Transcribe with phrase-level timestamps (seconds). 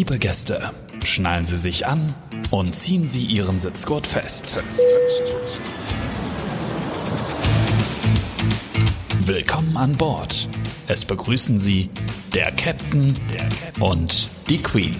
[0.00, 0.70] Liebe Gäste,
[1.04, 2.14] schnallen Sie sich an
[2.50, 4.62] und ziehen Sie Ihren Sitzgurt fest.
[9.26, 10.48] Willkommen an Bord.
[10.88, 11.90] Es begrüßen Sie
[12.34, 13.14] der Captain
[13.78, 14.96] und die Queen.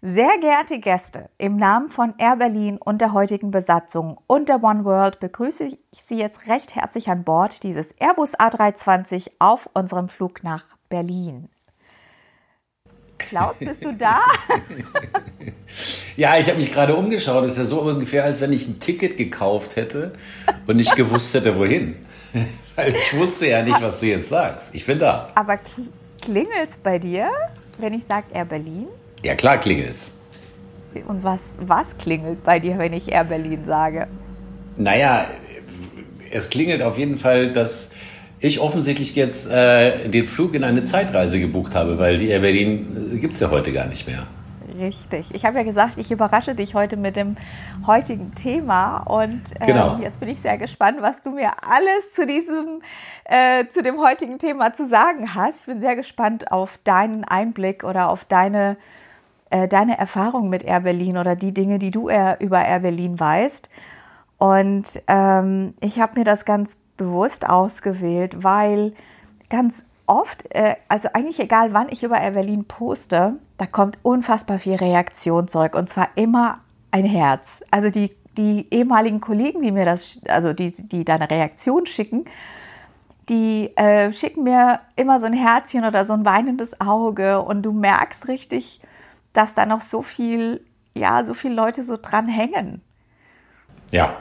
[0.00, 4.84] Sehr geehrte Gäste, im Namen von Air Berlin und der heutigen Besatzung und der One
[4.84, 10.44] World begrüße ich Sie jetzt recht herzlich an Bord dieses Airbus A320 auf unserem Flug
[10.44, 11.48] nach Berlin.
[13.18, 14.20] Klaus, bist du da?
[16.16, 17.42] ja, ich habe mich gerade umgeschaut.
[17.42, 20.12] Das ist ja so ungefähr, als wenn ich ein Ticket gekauft hätte
[20.68, 21.96] und nicht gewusst hätte, wohin.
[22.76, 24.76] Weil ich wusste ja nicht, was du jetzt sagst.
[24.76, 25.32] Ich bin da.
[25.34, 25.58] Aber
[26.22, 27.32] klingelt es bei dir,
[27.78, 28.86] wenn ich sage Air Berlin?
[29.22, 30.12] Ja, klar klingelt's.
[31.06, 34.06] Und was, was klingelt bei dir, wenn ich Air Berlin sage?
[34.76, 35.26] Naja,
[36.30, 37.94] es klingelt auf jeden Fall, dass
[38.40, 43.12] ich offensichtlich jetzt äh, den Flug in eine Zeitreise gebucht habe, weil die Air Berlin
[43.14, 44.26] äh, gibt es ja heute gar nicht mehr.
[44.78, 45.34] Richtig.
[45.34, 47.36] Ich habe ja gesagt, ich überrasche dich heute mit dem
[47.84, 49.98] heutigen Thema und äh, genau.
[50.00, 52.82] jetzt bin ich sehr gespannt, was du mir alles zu diesem,
[53.24, 55.62] äh, zu dem heutigen Thema zu sagen hast.
[55.62, 58.76] Ich bin sehr gespannt auf deinen Einblick oder auf deine
[59.50, 63.68] äh, deine Erfahrung mit Air Berlin oder die Dinge, die du über Air Berlin weißt.
[64.38, 68.92] Und ähm, ich habe mir das ganz bewusst ausgewählt, weil
[69.50, 74.58] ganz oft, äh, also eigentlich egal wann ich über Air Berlin poste, da kommt unfassbar
[74.58, 77.62] viel Reaktion zurück und zwar immer ein Herz.
[77.70, 82.24] Also die, die ehemaligen Kollegen, die mir das, also die, die deine Reaktion schicken,
[83.28, 87.72] die äh, schicken mir immer so ein Herzchen oder so ein weinendes Auge und du
[87.72, 88.80] merkst richtig,
[89.38, 90.60] dass da noch so viel,
[90.94, 92.82] ja, so viele Leute so dran hängen.
[93.92, 94.16] Ja,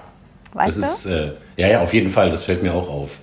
[0.53, 1.09] weißt das du?
[1.09, 3.19] ist, äh, ja, ja, auf jeden Fall, das fällt mir auch auf.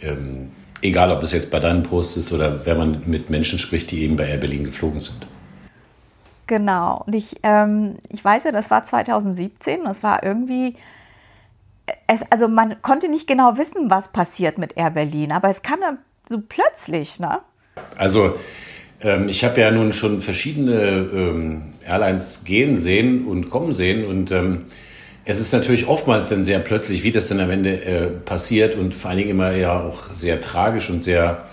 [0.00, 3.90] Ähm, egal, ob es jetzt bei deinen Posts ist oder wenn man mit Menschen spricht,
[3.90, 5.26] die eben bei Air Berlin geflogen sind.
[6.46, 10.76] Genau, und ich, ähm, ich weiß ja, das war 2017, das war irgendwie,
[12.06, 15.80] es, also man konnte nicht genau wissen, was passiert mit Air Berlin, aber es kam
[15.80, 15.98] dann
[16.28, 17.40] so plötzlich, ne?
[17.96, 18.38] Also
[19.02, 24.30] ähm, ich habe ja nun schon verschiedene ähm, Airlines gehen sehen und kommen sehen und
[24.30, 24.64] ähm,
[25.28, 28.94] es ist natürlich oftmals dann sehr plötzlich, wie das dann am Ende äh, passiert und
[28.94, 31.46] vor allen Dingen immer ja auch sehr tragisch und sehr,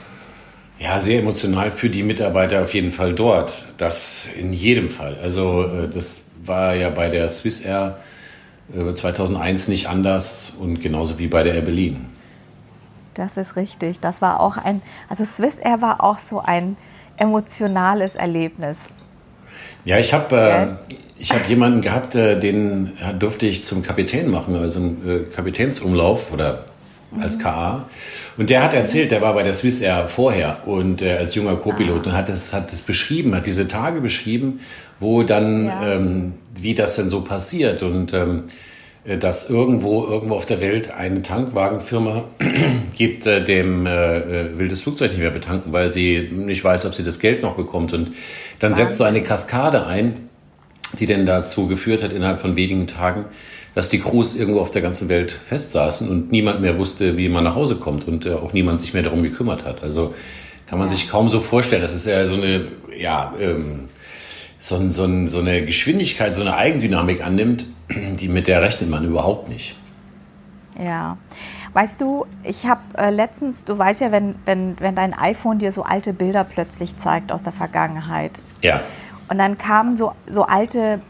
[0.77, 3.65] ja, sehr emotional für die Mitarbeiter auf jeden Fall dort.
[3.79, 5.17] Das in jedem Fall.
[5.23, 7.97] Also äh, das war ja bei der Swiss Air
[8.75, 12.05] äh, 2001 nicht anders und genauso wie bei der Air Berlin.
[13.15, 13.99] Das ist richtig.
[13.99, 16.77] Das war auch ein, also Swiss Air war auch so ein
[17.17, 18.89] emotionales Erlebnis.
[19.85, 24.55] Ja, ich habe äh, ich hab jemanden gehabt, äh, den durfte ich zum Kapitän machen,
[24.55, 26.65] also einen äh, Kapitänsumlauf oder
[27.19, 27.85] als KA.
[28.37, 31.55] Und der hat erzählt, der war bei der Swiss Air vorher und äh, als junger
[31.55, 34.61] Co-Pilot und hat das, hat das beschrieben, hat diese Tage beschrieben,
[34.99, 35.93] wo dann, ja.
[35.93, 37.83] ähm, wie das denn so passiert.
[37.83, 38.51] Und ähm, äh,
[39.05, 42.23] dass irgendwo, irgendwo auf der Welt eine Tankwagenfirma
[42.95, 46.85] gibt, äh, dem äh, äh, will das Flugzeug nicht mehr betanken, weil sie nicht weiß,
[46.85, 47.91] ob sie das Geld noch bekommt.
[47.93, 48.11] Und
[48.59, 50.29] dann setzt so eine Kaskade ein,
[50.99, 53.25] die denn dazu geführt hat, innerhalb von wenigen Tagen,
[53.75, 57.43] dass die Crews irgendwo auf der ganzen Welt festsaßen und niemand mehr wusste, wie man
[57.43, 59.83] nach Hause kommt und äh, auch niemand sich mehr darum gekümmert hat.
[59.83, 60.13] Also
[60.67, 61.81] kann man sich kaum so vorstellen.
[61.81, 63.89] Das ist ja so eine, ja, ähm,
[64.63, 69.49] so, so, so eine Geschwindigkeit, so eine Eigendynamik annimmt, die mit der rechnet man überhaupt
[69.49, 69.75] nicht.
[70.81, 71.17] Ja.
[71.73, 75.71] Weißt du, ich habe äh, letztens, du weißt ja, wenn, wenn, wenn dein iPhone dir
[75.71, 78.31] so alte Bilder plötzlich zeigt aus der Vergangenheit.
[78.61, 78.81] Ja.
[79.27, 81.01] Und dann kamen so, so alte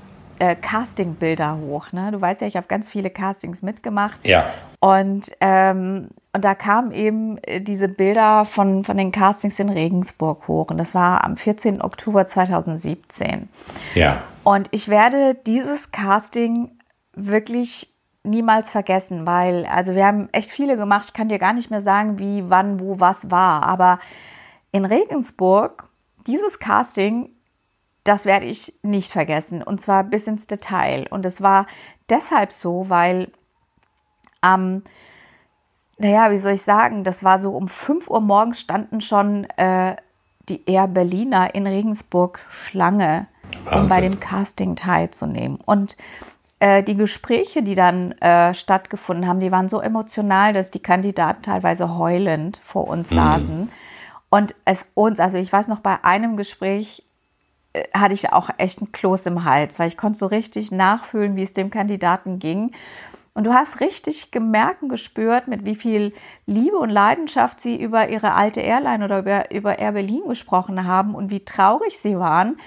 [0.44, 1.94] äh, Casting-Bilder hoch.
[1.94, 2.12] Ne?
[2.12, 4.28] Du weißt ja, ich habe ganz viele Castings mitgemacht.
[4.28, 4.46] Ja.
[4.82, 10.48] Und, ähm, und da kamen eben äh, diese Bilder von, von den Castings in Regensburg
[10.50, 10.70] hoch.
[10.70, 11.82] Und das war am 14.
[11.82, 13.48] Oktober 2017.
[13.96, 14.22] Ja.
[14.44, 16.72] Und ich werde dieses Casting
[17.16, 17.94] wirklich
[18.24, 21.06] niemals vergessen, weil, also wir haben echt viele gemacht.
[21.08, 23.64] Ich kann dir gar nicht mehr sagen, wie, wann, wo, was war.
[23.64, 24.00] Aber
[24.74, 25.88] in Regensburg,
[26.28, 27.30] dieses Casting
[28.04, 31.08] das werde ich nicht vergessen und zwar bis ins Detail.
[31.10, 31.68] Und es war
[32.10, 33.32] deshalb so, weil
[34.42, 34.84] am, ähm,
[36.00, 39.96] naja, wie soll ich sagen, das war so um 5 Uhr morgens standen schon äh,
[40.50, 43.28] die Air Berliner in Regensburg Schlange,
[43.64, 43.80] Wahnsinn.
[43.80, 45.60] um bei dem Casting teilzunehmen.
[45.64, 45.96] Und
[46.60, 51.44] äh, die Gespräche, die dann äh, stattgefunden haben, die waren so emotional, dass die Kandidaten
[51.44, 53.16] teilweise heulend vor uns mhm.
[53.16, 53.72] saßen.
[54.30, 57.04] Und es uns, also ich weiß noch, bei einem Gespräch
[57.94, 61.44] hatte ich auch echt einen Kloß im Hals, weil ich konnte so richtig nachfühlen, wie
[61.44, 62.72] es dem Kandidaten ging.
[63.36, 66.14] Und du hast richtig gemerkt und gespürt, mit wie viel
[66.46, 71.16] Liebe und Leidenschaft sie über ihre alte Airline oder über, über Air Berlin gesprochen haben
[71.16, 72.58] und wie traurig sie waren,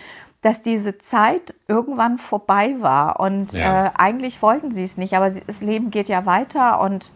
[0.42, 3.20] dass diese Zeit irgendwann vorbei war.
[3.20, 3.86] Und ja.
[3.86, 7.10] äh, eigentlich wollten sie es nicht, aber das Leben geht ja weiter und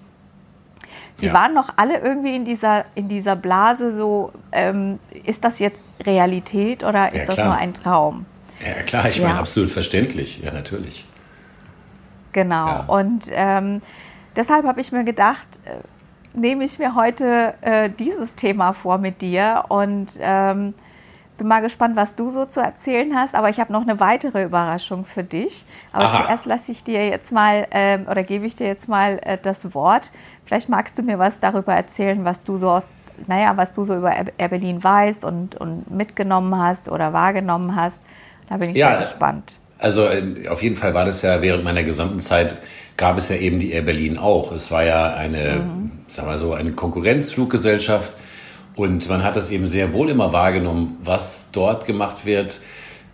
[1.14, 1.32] sie ja.
[1.32, 6.84] waren noch alle irgendwie in dieser, in dieser Blase so, ähm, ist das jetzt Realität
[6.84, 8.26] oder ist ja, das nur ein Traum?
[8.64, 11.04] Ja, klar, ich meine, absolut verständlich, ja, natürlich.
[12.32, 12.66] Genau.
[12.66, 12.84] Ja.
[12.86, 13.82] Und ähm,
[14.36, 15.76] deshalb habe ich mir gedacht, äh,
[16.38, 20.74] nehme ich mir heute äh, dieses Thema vor mit dir und ähm,
[21.40, 23.34] bin mal gespannt, was du so zu erzählen hast.
[23.34, 25.64] Aber ich habe noch eine weitere Überraschung für dich.
[25.90, 26.22] Aber Aha.
[26.22, 29.74] zuerst lasse ich dir jetzt mal ähm, oder gebe ich dir jetzt mal äh, das
[29.74, 30.10] Wort.
[30.50, 32.88] Vielleicht magst du mir was darüber erzählen, was du so aus
[33.28, 38.00] naja, was du so über Air Berlin weißt und, und mitgenommen hast oder wahrgenommen hast.
[38.48, 39.60] Da bin ich ja, sehr gespannt.
[39.78, 42.56] Also äh, auf jeden Fall war das ja während meiner gesamten Zeit
[42.96, 44.50] gab es ja eben die Air Berlin auch.
[44.50, 45.92] Es war ja eine, mhm.
[46.08, 48.16] sagen wir so, eine Konkurrenzfluggesellschaft
[48.74, 52.60] und man hat das eben sehr wohl immer wahrgenommen, was dort gemacht wird,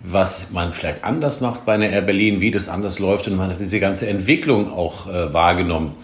[0.00, 3.50] was man vielleicht anders macht bei einer Air Berlin, wie das anders läuft und man
[3.50, 5.94] hat diese ganze Entwicklung auch äh, wahrgenommen,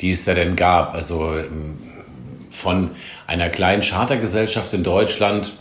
[0.00, 0.94] die es da denn gab.
[0.94, 1.78] Also ähm,
[2.50, 2.90] von
[3.26, 5.54] einer kleinen Chartergesellschaft in Deutschland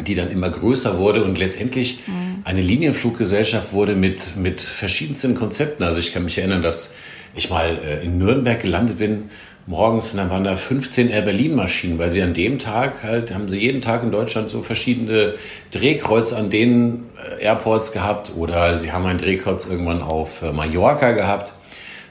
[0.00, 2.42] die dann immer größer wurde und letztendlich mhm.
[2.44, 5.82] eine Linienfluggesellschaft wurde mit, mit verschiedensten Konzepten.
[5.82, 6.96] Also ich kann mich erinnern, dass
[7.34, 9.30] ich mal äh, in Nürnberg gelandet bin
[9.66, 13.34] morgens und dann waren da 15 Air Berlin Maschinen, weil sie an dem Tag halt,
[13.34, 15.34] haben sie jeden Tag in Deutschland so verschiedene
[15.72, 17.04] Drehkreuz an den
[17.38, 21.52] äh, Airports gehabt oder sie haben ein Drehkreuz irgendwann auf äh, Mallorca gehabt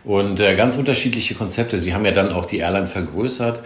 [0.07, 1.77] und ganz unterschiedliche Konzepte.
[1.77, 3.62] Sie haben ja dann auch die Airline vergrößert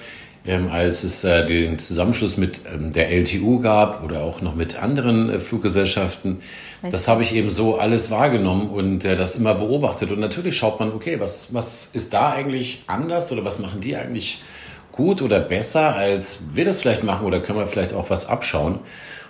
[0.46, 4.82] ähm, als es äh, den Zusammenschluss mit ähm, der LTU gab oder auch noch mit
[4.82, 6.40] anderen äh, Fluggesellschaften.
[6.90, 10.12] Das habe ich eben so alles wahrgenommen und äh, das immer beobachtet.
[10.12, 13.96] Und natürlich schaut man, okay, was, was ist da eigentlich anders oder was machen die
[13.96, 14.42] eigentlich
[14.92, 18.80] gut oder besser, als wir das vielleicht machen oder können wir vielleicht auch was abschauen.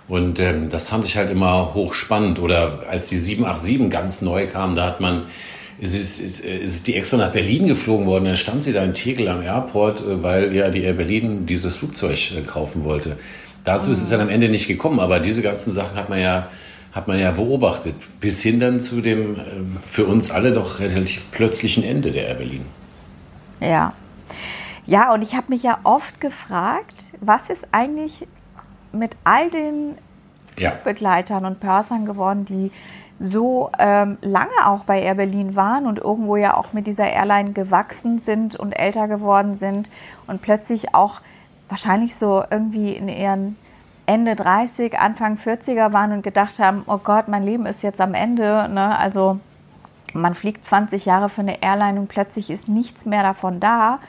[0.08, 2.38] Und ähm, das fand ich halt immer hochspannend.
[2.38, 5.26] Oder als die 787 ganz neu kam, da hat man
[5.82, 8.26] ist es, ist, ist die extra nach Berlin geflogen worden.
[8.26, 11.78] Dann stand sie da in Tegel am Airport, äh, weil ja die Air Berlin dieses
[11.78, 13.18] Flugzeug äh, kaufen wollte.
[13.64, 16.48] Dazu ist es dann am Ende nicht gekommen, aber diese ganzen Sachen hat man ja,
[16.92, 17.96] hat man ja beobachtet.
[18.20, 22.34] Bis hin dann zu dem ähm, für uns alle doch relativ plötzlichen Ende der Air
[22.36, 22.64] Berlin.
[23.60, 23.92] Ja.
[24.86, 28.26] Ja, und ich habe mich ja oft gefragt, was ist eigentlich
[28.92, 29.96] mit all den
[30.56, 30.74] ja.
[30.84, 32.70] Begleitern und Pörsern geworden, die
[33.22, 37.52] so ähm, lange auch bei Air Berlin waren und irgendwo ja auch mit dieser Airline
[37.52, 39.88] gewachsen sind und älter geworden sind
[40.26, 41.20] und plötzlich auch
[41.68, 43.56] wahrscheinlich so irgendwie in ihren
[44.06, 48.14] Ende 30, Anfang 40er waren und gedacht haben, oh Gott, mein Leben ist jetzt am
[48.14, 48.68] Ende.
[48.68, 48.98] Ne?
[48.98, 49.38] Also
[50.14, 54.00] man fliegt 20 Jahre für eine Airline und plötzlich ist nichts mehr davon da.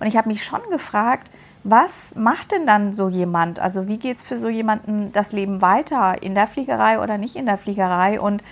[0.00, 1.30] Und ich habe mich schon gefragt,
[1.68, 3.58] was macht denn dann so jemand?
[3.58, 7.34] Also wie geht es für so jemanden das Leben weiter in der Fliegerei oder nicht
[7.34, 8.20] in der Fliegerei?
[8.20, 8.44] Und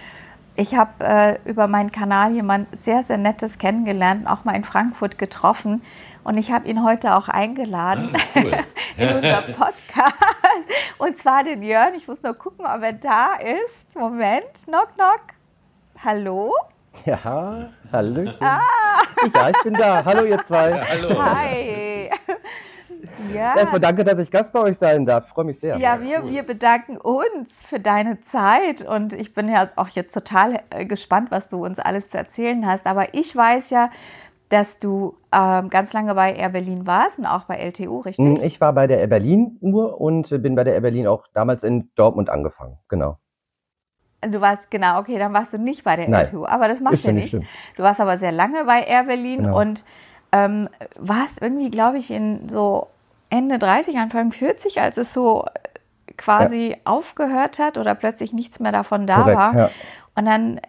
[0.57, 5.17] ich habe äh, über meinen Kanal jemand sehr, sehr Nettes kennengelernt, auch mal in Frankfurt
[5.17, 5.83] getroffen.
[6.25, 8.53] Und ich habe ihn heute auch eingeladen ah, cool.
[8.97, 10.15] in unser Podcast.
[10.99, 11.95] Und zwar den Jörn.
[11.95, 13.95] Ich muss nur gucken, ob er da ist.
[13.95, 15.21] Moment, knock, knock.
[16.05, 16.53] Hallo?
[17.05, 18.31] Ja, hallo.
[18.41, 18.61] Ah.
[19.35, 20.05] Ja, ich bin da.
[20.05, 20.71] Hallo, ihr zwei.
[20.71, 21.23] Ja, hallo.
[21.23, 22.11] Hi.
[23.34, 23.56] Ja.
[23.56, 25.29] Erstmal danke, dass ich Gast bei euch sein darf.
[25.29, 25.77] Freue mich sehr.
[25.79, 26.31] Ja, wir, cool.
[26.31, 31.31] wir bedanken uns für deine Zeit und ich bin ja auch jetzt total äh, gespannt,
[31.31, 32.87] was du uns alles zu erzählen hast.
[32.87, 33.91] Aber ich weiß ja,
[34.49, 38.25] dass du ähm, ganz lange bei Air Berlin warst und auch bei LTU, richtig?
[38.25, 41.27] Hm, ich war bei der Air Berlin nur und bin bei der Air Berlin auch
[41.32, 42.79] damals in Dortmund angefangen.
[42.89, 43.19] Genau.
[44.20, 47.03] Du warst, genau, okay, dann warst du nicht bei der Nein, LTU, aber das macht
[47.03, 47.37] ja nichts.
[47.77, 49.61] Du warst aber sehr lange bei Air Berlin genau.
[49.61, 49.84] und
[50.32, 52.89] ähm, warst irgendwie, glaube ich, in so
[53.34, 55.44] Ende 30, Anfang 40, als es so
[56.17, 56.76] quasi ja.
[56.84, 59.56] aufgehört hat oder plötzlich nichts mehr davon da Korrekt, war.
[59.56, 59.70] Ja.
[60.14, 60.60] Und dann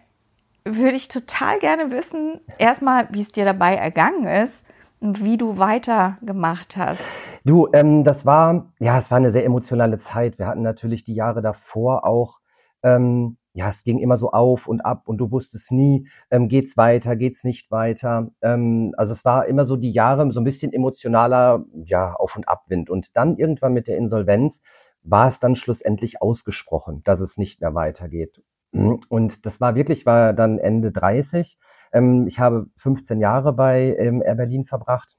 [0.64, 4.64] würde ich total gerne wissen, erstmal, wie es dir dabei ergangen ist
[4.98, 7.04] und wie du weitergemacht hast.
[7.44, 10.40] Du, ähm, das war, ja, es war eine sehr emotionale Zeit.
[10.40, 12.40] Wir hatten natürlich die Jahre davor auch
[12.82, 16.76] ähm, ja, es ging immer so auf und ab und du wusstest nie, ähm, geht's
[16.76, 18.30] weiter, geht's nicht weiter.
[18.42, 22.46] Ähm, also es war immer so die Jahre so ein bisschen emotionaler, ja, Auf- und
[22.46, 22.90] Abwind.
[22.90, 24.60] Und dann irgendwann mit der Insolvenz
[25.02, 28.42] war es dann schlussendlich ausgesprochen, dass es nicht mehr weitergeht.
[28.72, 29.00] Mhm.
[29.08, 31.56] Und das war wirklich, war dann Ende 30.
[31.92, 35.16] Ähm, ich habe 15 Jahre bei ähm, Air Berlin verbracht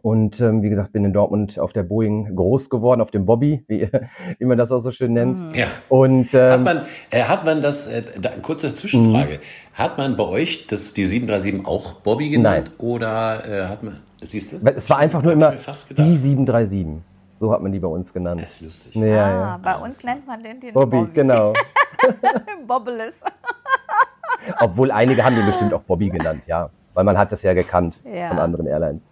[0.00, 3.64] Und ähm, wie gesagt, bin in Dortmund auf der Boeing groß geworden, auf dem Bobby,
[3.66, 3.88] wie,
[4.38, 5.56] wie man das auch so schön nennt.
[5.56, 5.66] Ja.
[5.88, 7.88] Und ähm, hat man, äh, hat man das?
[7.88, 9.38] Äh, da, kurze Zwischenfrage: mhm.
[9.74, 12.88] Hat man bei euch das die 737 auch Bobby genannt Nein.
[12.88, 13.98] oder äh, hat man?
[14.20, 14.56] Siehst du?
[14.64, 16.86] Es war einfach nur immer die 737.
[17.40, 18.42] So hat man die bei uns genannt.
[18.42, 18.94] Das ist lustig.
[18.96, 19.60] Ja, ah, ja.
[19.62, 20.96] Bei uns nennt man den den Bobby.
[20.96, 21.10] Bobby.
[21.14, 21.52] genau.
[22.66, 23.22] Bobbeles.
[24.60, 26.70] Obwohl einige haben den bestimmt auch Bobby genannt, ja.
[26.94, 28.28] Weil man hat das ja gekannt ja.
[28.28, 29.07] von anderen Airlines.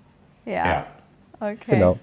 [0.47, 0.67] Ja.
[0.67, 0.87] ja.
[1.39, 1.57] Okay.
[1.67, 1.99] Genau.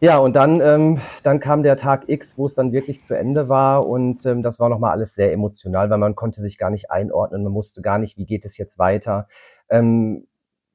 [0.00, 3.48] Ja, und dann, ähm, dann kam der Tag X, wo es dann wirklich zu Ende
[3.48, 6.90] war und ähm, das war nochmal alles sehr emotional, weil man konnte sich gar nicht
[6.90, 9.28] einordnen, man wusste gar nicht, wie geht es jetzt weiter.
[9.70, 10.26] Ähm,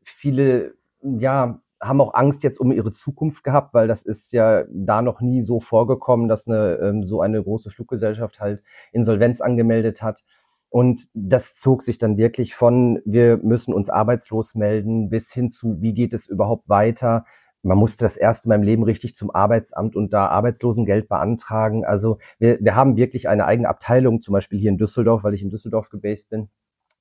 [0.03, 5.01] viele, ja, haben auch Angst jetzt um ihre Zukunft gehabt, weil das ist ja da
[5.01, 10.23] noch nie so vorgekommen, dass eine ähm, so eine große Fluggesellschaft halt Insolvenz angemeldet hat.
[10.69, 15.81] Und das zog sich dann wirklich von, wir müssen uns arbeitslos melden, bis hin zu,
[15.81, 17.25] wie geht es überhaupt weiter?
[17.63, 21.85] Man musste das erste Mal im Leben richtig zum Arbeitsamt und da Arbeitslosengeld beantragen.
[21.85, 25.41] Also wir, wir haben wirklich eine eigene Abteilung, zum Beispiel hier in Düsseldorf, weil ich
[25.41, 26.49] in Düsseldorf gebased bin,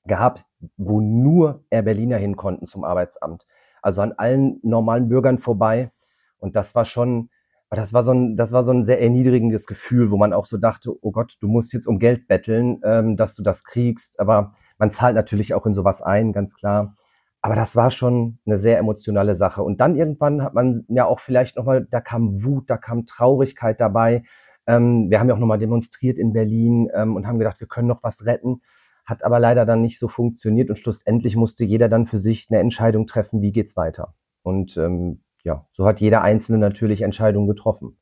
[0.07, 0.45] gehabt,
[0.77, 3.47] wo nur Air Berliner hin konnten zum Arbeitsamt.
[3.83, 5.93] Also an allen normalen Bürgern vorbei.
[6.39, 7.31] Und das war schon,
[7.71, 10.47] aber das war so ein, das war so ein sehr erniedrigendes Gefühl, wo man auch
[10.47, 14.19] so dachte, oh Gott, du musst jetzt um Geld betteln, ähm, dass du das kriegst.
[14.19, 16.97] Aber man zahlt natürlich auch in sowas ein, ganz klar.
[17.43, 19.63] Aber das war schon eine sehr emotionale Sache.
[19.63, 23.81] Und dann irgendwann hat man ja auch vielleicht nochmal, da kam Wut, da kam Traurigkeit
[23.81, 24.25] dabei.
[24.67, 27.89] Ähm, wir haben ja auch nochmal demonstriert in Berlin ähm, und haben gedacht, wir können
[27.89, 28.63] noch was retten.
[29.05, 32.61] Hat aber leider dann nicht so funktioniert und schlussendlich musste jeder dann für sich eine
[32.61, 34.15] Entscheidung treffen, wie geht's weiter.
[34.43, 37.99] Und ähm, ja, so hat jeder Einzelne natürlich Entscheidungen getroffen.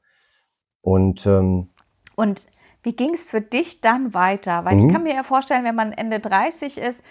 [0.80, 1.70] Und, ähm,
[2.14, 2.46] und
[2.82, 4.64] wie ging es für dich dann weiter?
[4.64, 4.86] Weil mhm.
[4.86, 7.02] ich kann mir ja vorstellen, wenn man Ende 30 ist,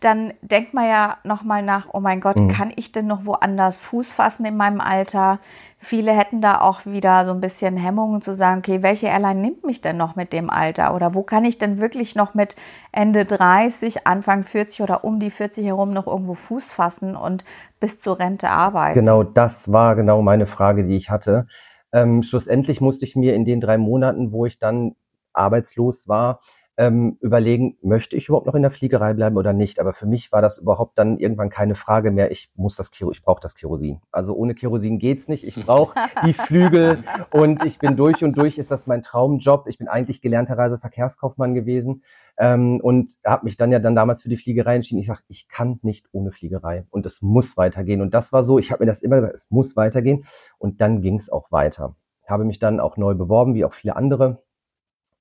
[0.00, 2.48] dann denkt man ja nochmal nach, oh mein Gott, mhm.
[2.48, 5.38] kann ich denn noch woanders Fuß fassen in meinem Alter?
[5.78, 9.64] Viele hätten da auch wieder so ein bisschen Hemmungen zu sagen, okay, welche Airline nimmt
[9.64, 10.94] mich denn noch mit dem Alter?
[10.94, 12.56] Oder wo kann ich denn wirklich noch mit
[12.92, 17.44] Ende 30, Anfang 40 oder um die 40 herum noch irgendwo Fuß fassen und
[17.78, 18.94] bis zur Rente arbeiten?
[18.94, 21.46] Genau, das war genau meine Frage, die ich hatte.
[21.92, 24.94] Ähm, schlussendlich musste ich mir in den drei Monaten, wo ich dann
[25.32, 26.40] arbeitslos war,
[26.80, 29.78] ähm, überlegen, möchte ich überhaupt noch in der Fliegerei bleiben oder nicht.
[29.80, 32.30] Aber für mich war das überhaupt dann irgendwann keine Frage mehr.
[32.30, 34.00] Ich muss das Kero, ich brauche das Kerosin.
[34.10, 35.44] Also ohne Kerosin geht's nicht.
[35.44, 35.94] Ich brauche
[36.24, 38.56] die Flügel und ich bin durch und durch.
[38.56, 39.66] Ist das mein Traumjob?
[39.68, 42.02] Ich bin eigentlich gelernter Reiseverkehrskaufmann gewesen
[42.38, 45.00] ähm, und habe mich dann ja dann damals für die Fliegerei entschieden.
[45.00, 48.00] Ich sage, ich kann nicht ohne Fliegerei und es muss weitergehen.
[48.00, 48.58] Und das war so.
[48.58, 50.24] Ich habe mir das immer gesagt, es muss weitergehen.
[50.56, 51.94] Und dann ging es auch weiter.
[52.24, 54.42] Ich habe mich dann auch neu beworben, wie auch viele andere,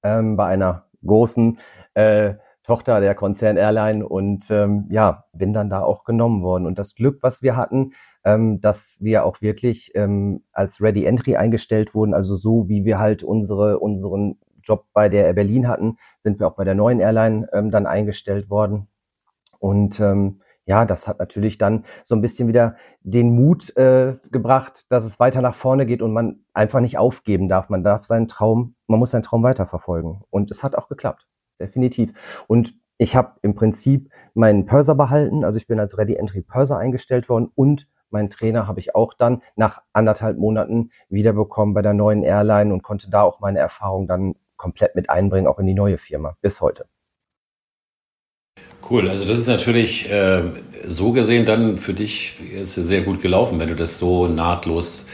[0.03, 1.59] ähm, bei einer großen
[1.93, 6.67] äh, Tochter der Konzern Airline und ähm, ja, bin dann da auch genommen worden.
[6.67, 11.35] Und das Glück, was wir hatten, ähm, dass wir auch wirklich ähm, als Ready Entry
[11.35, 15.97] eingestellt wurden, also so wie wir halt unsere, unseren Job bei der Air Berlin hatten,
[16.19, 18.87] sind wir auch bei der neuen Airline ähm, dann eingestellt worden.
[19.57, 24.85] Und ähm, ja, das hat natürlich dann so ein bisschen wieder den Mut äh, gebracht,
[24.89, 27.69] dass es weiter nach vorne geht und man einfach nicht aufgeben darf.
[27.69, 30.21] Man darf seinen Traum, man muss seinen Traum weiterverfolgen.
[30.29, 31.25] Und es hat auch geklappt,
[31.59, 32.13] definitiv.
[32.45, 36.77] Und ich habe im Prinzip meinen Purser behalten, also ich bin als Ready Entry Purser
[36.77, 41.95] eingestellt worden und meinen Trainer habe ich auch dann nach anderthalb Monaten wiederbekommen bei der
[41.95, 45.73] neuen Airline und konnte da auch meine Erfahrung dann komplett mit einbringen, auch in die
[45.73, 46.85] neue Firma bis heute.
[48.89, 50.41] Cool, also das ist natürlich äh,
[50.85, 55.07] so gesehen dann für dich ist sehr gut gelaufen, wenn du das so nahtlos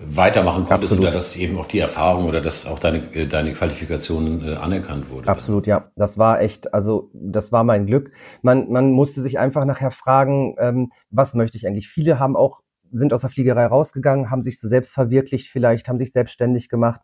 [0.00, 1.06] weitermachen konntest Absolut.
[1.06, 5.10] oder dass eben auch die Erfahrung oder dass auch deine, äh, deine Qualifikation äh, anerkannt
[5.10, 5.28] wurde.
[5.28, 5.90] Absolut, ja.
[5.96, 8.12] Das war echt, also das war mein Glück.
[8.42, 11.88] Man, man musste sich einfach nachher fragen, ähm, was möchte ich eigentlich?
[11.88, 12.60] Viele haben auch,
[12.92, 17.00] sind aus der Fliegerei rausgegangen, haben sich so selbst verwirklicht vielleicht, haben sich selbstständig gemacht.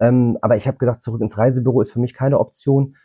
[0.00, 2.96] Ähm, aber ich habe gedacht, zurück ins Reisebüro ist für mich keine Option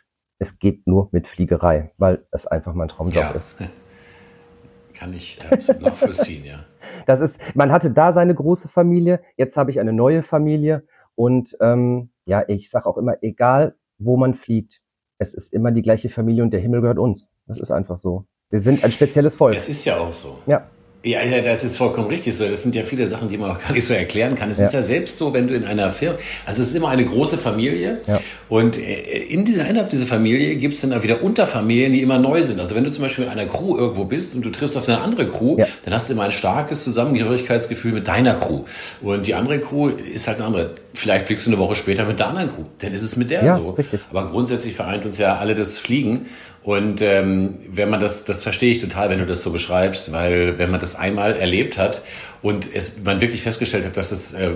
[0.44, 3.30] es geht nur mit Fliegerei, weil es einfach mein Traumjob ja.
[3.30, 3.56] ist.
[4.94, 6.60] Kann ich äh, nachvollziehen, ja.
[7.06, 11.54] Das ist, man hatte da seine große Familie, jetzt habe ich eine neue Familie und
[11.60, 14.80] ähm, ja, ich sage auch immer, egal wo man fliegt,
[15.18, 17.26] es ist immer die gleiche Familie und der Himmel gehört uns.
[17.46, 18.26] Das ist einfach so.
[18.48, 19.54] Wir sind ein spezielles Volk.
[19.54, 20.38] Es ist ja auch so.
[20.46, 20.68] Ja.
[21.04, 22.48] Ja, ja, das ist vollkommen richtig so.
[22.48, 24.50] Das sind ja viele Sachen, die man auch gar nicht so erklären kann.
[24.50, 24.66] Es ja.
[24.66, 27.36] ist ja selbst so, wenn du in einer Firma, also es ist immer eine große
[27.36, 28.20] Familie ja.
[28.48, 32.18] und äh, in dieser, innerhalb dieser Familie gibt es dann auch wieder Unterfamilien, die immer
[32.18, 32.58] neu sind.
[32.58, 35.02] Also wenn du zum Beispiel mit einer Crew irgendwo bist und du triffst auf eine
[35.02, 35.66] andere Crew, ja.
[35.84, 38.64] dann hast du immer ein starkes Zusammengehörigkeitsgefühl mit deiner Crew.
[39.02, 42.18] Und die andere Crew ist halt eine andere vielleicht fliegst du eine Woche später mit
[42.18, 42.64] der anderen Crew.
[42.80, 43.70] Dann ist es mit der so.
[43.70, 44.00] Richtig.
[44.10, 46.26] Aber grundsätzlich vereint uns ja alle das Fliegen.
[46.64, 50.58] Und ähm, wenn man das, das verstehe ich total, wenn du das so beschreibst, weil
[50.58, 52.00] wenn man das einmal erlebt hat
[52.40, 54.50] und es man wirklich festgestellt hat, dass es äh,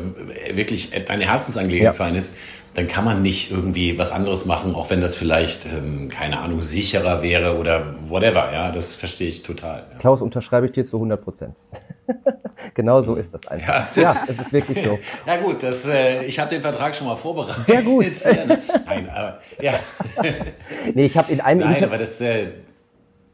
[0.54, 1.96] wirklich eine Herzensangelegenheit ja.
[1.96, 2.38] für einen ist,
[2.78, 6.62] dann kann man nicht irgendwie was anderes machen, auch wenn das vielleicht, ähm, keine Ahnung,
[6.62, 8.52] sicherer wäre oder whatever.
[8.52, 9.84] Ja, das verstehe ich total.
[9.92, 9.98] Ja.
[9.98, 11.56] Klaus, unterschreibe ich dir zu 100 Prozent.
[12.74, 13.68] genau so ist das einfach.
[13.68, 14.96] Ja, das, ja, es ist wirklich so.
[15.26, 17.66] Ja gut, das, äh, ich habe den Vertrag schon mal vorbereitet.
[17.66, 18.04] Sehr gut.
[18.86, 19.72] Nein, aber ja.
[20.94, 22.20] nee, ich habe in einem Nein, aber das.
[22.20, 22.46] Äh,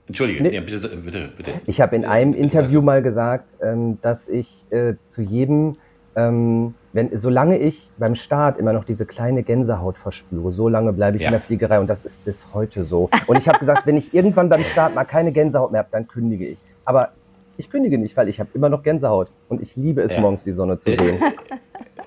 [0.06, 1.50] Entschuldige, nee, bitte, bitte, bitte.
[1.66, 5.76] Ich habe in einem Interview mal gesagt, ähm, dass ich äh, zu jedem
[6.16, 11.16] ähm, wenn, solange ich beim Start immer noch diese kleine Gänsehaut verspüre, so lange bleibe
[11.16, 11.28] ich ja.
[11.28, 13.11] in der Fliegerei und das ist bis heute so.
[13.26, 16.06] Und ich habe gesagt, wenn ich irgendwann beim Start mal keine Gänsehaut mehr habe, dann
[16.06, 16.59] kündige ich.
[16.85, 17.11] Aber
[17.56, 20.21] ich kündige nicht, weil ich habe immer noch Gänsehaut und ich liebe es, ja.
[20.21, 21.18] morgens die Sonne zu sehen.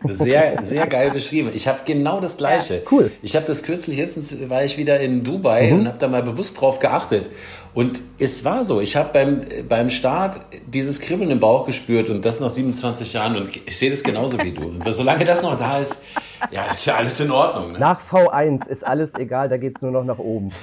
[0.05, 1.51] Sehr, sehr geil beschrieben.
[1.53, 2.75] Ich habe genau das Gleiche.
[2.75, 3.11] Ja, cool.
[3.21, 5.79] Ich habe das kürzlich, jetzt war ich wieder in Dubai mhm.
[5.79, 7.31] und habe da mal bewusst drauf geachtet.
[7.73, 12.25] Und es war so, ich habe beim, beim Start dieses Kribbeln im Bauch gespürt und
[12.25, 14.63] das nach 27 Jahren und ich sehe das genauso wie du.
[14.63, 16.05] Und solange das noch da ist,
[16.49, 17.73] ja, ist ja alles in Ordnung.
[17.73, 17.79] Ne?
[17.79, 20.51] Nach V1 ist alles egal, da geht es nur noch nach oben.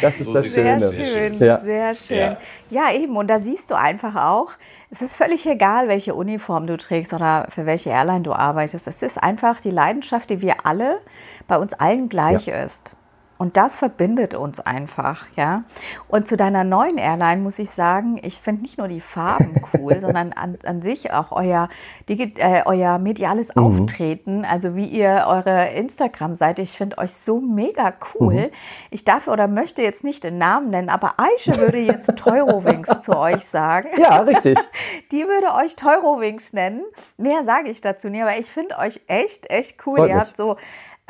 [0.00, 0.90] das ist so das Schöne.
[0.90, 1.60] Sehr schön, ja.
[1.60, 2.18] sehr schön.
[2.18, 2.38] Ja.
[2.70, 3.16] ja, eben.
[3.16, 4.52] Und da siehst du einfach auch,
[4.90, 8.88] es ist völlig egal, welche Uniform du trägst oder für welche Airline du arbeitest.
[8.88, 11.00] Es ist einfach die Leidenschaft, die wir alle
[11.46, 12.64] bei uns allen gleich ja.
[12.64, 12.92] ist.
[13.40, 15.64] Und das verbindet uns einfach, ja.
[16.08, 19.98] Und zu deiner neuen Airline muss ich sagen, ich finde nicht nur die Farben cool,
[19.98, 21.70] sondern an, an sich auch euer,
[22.06, 23.62] äh, euer mediales mhm.
[23.62, 28.34] Auftreten, also wie ihr eure Instagram-Seite, ich finde euch so mega cool.
[28.34, 28.50] Mhm.
[28.90, 33.16] Ich darf oder möchte jetzt nicht den Namen nennen, aber Aisha würde jetzt Teurowings zu
[33.16, 33.88] euch sagen.
[33.96, 34.58] Ja, richtig.
[35.12, 36.82] Die würde euch Teurowings nennen.
[37.16, 39.96] Mehr sage ich dazu nicht, aber ich finde euch echt, echt cool.
[39.96, 40.24] Freut ihr mich.
[40.26, 40.56] habt so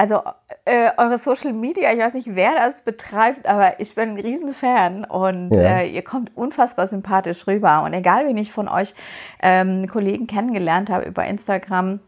[0.01, 0.23] also
[0.65, 5.05] äh, eure Social Media, ich weiß nicht, wer das betreibt, aber ich bin ein Riesenfan
[5.05, 5.81] und ja.
[5.81, 7.83] äh, ihr kommt unfassbar sympathisch rüber.
[7.83, 8.95] Und egal, wen ich von euch
[9.43, 12.01] ähm, Kollegen kennengelernt habe über Instagram,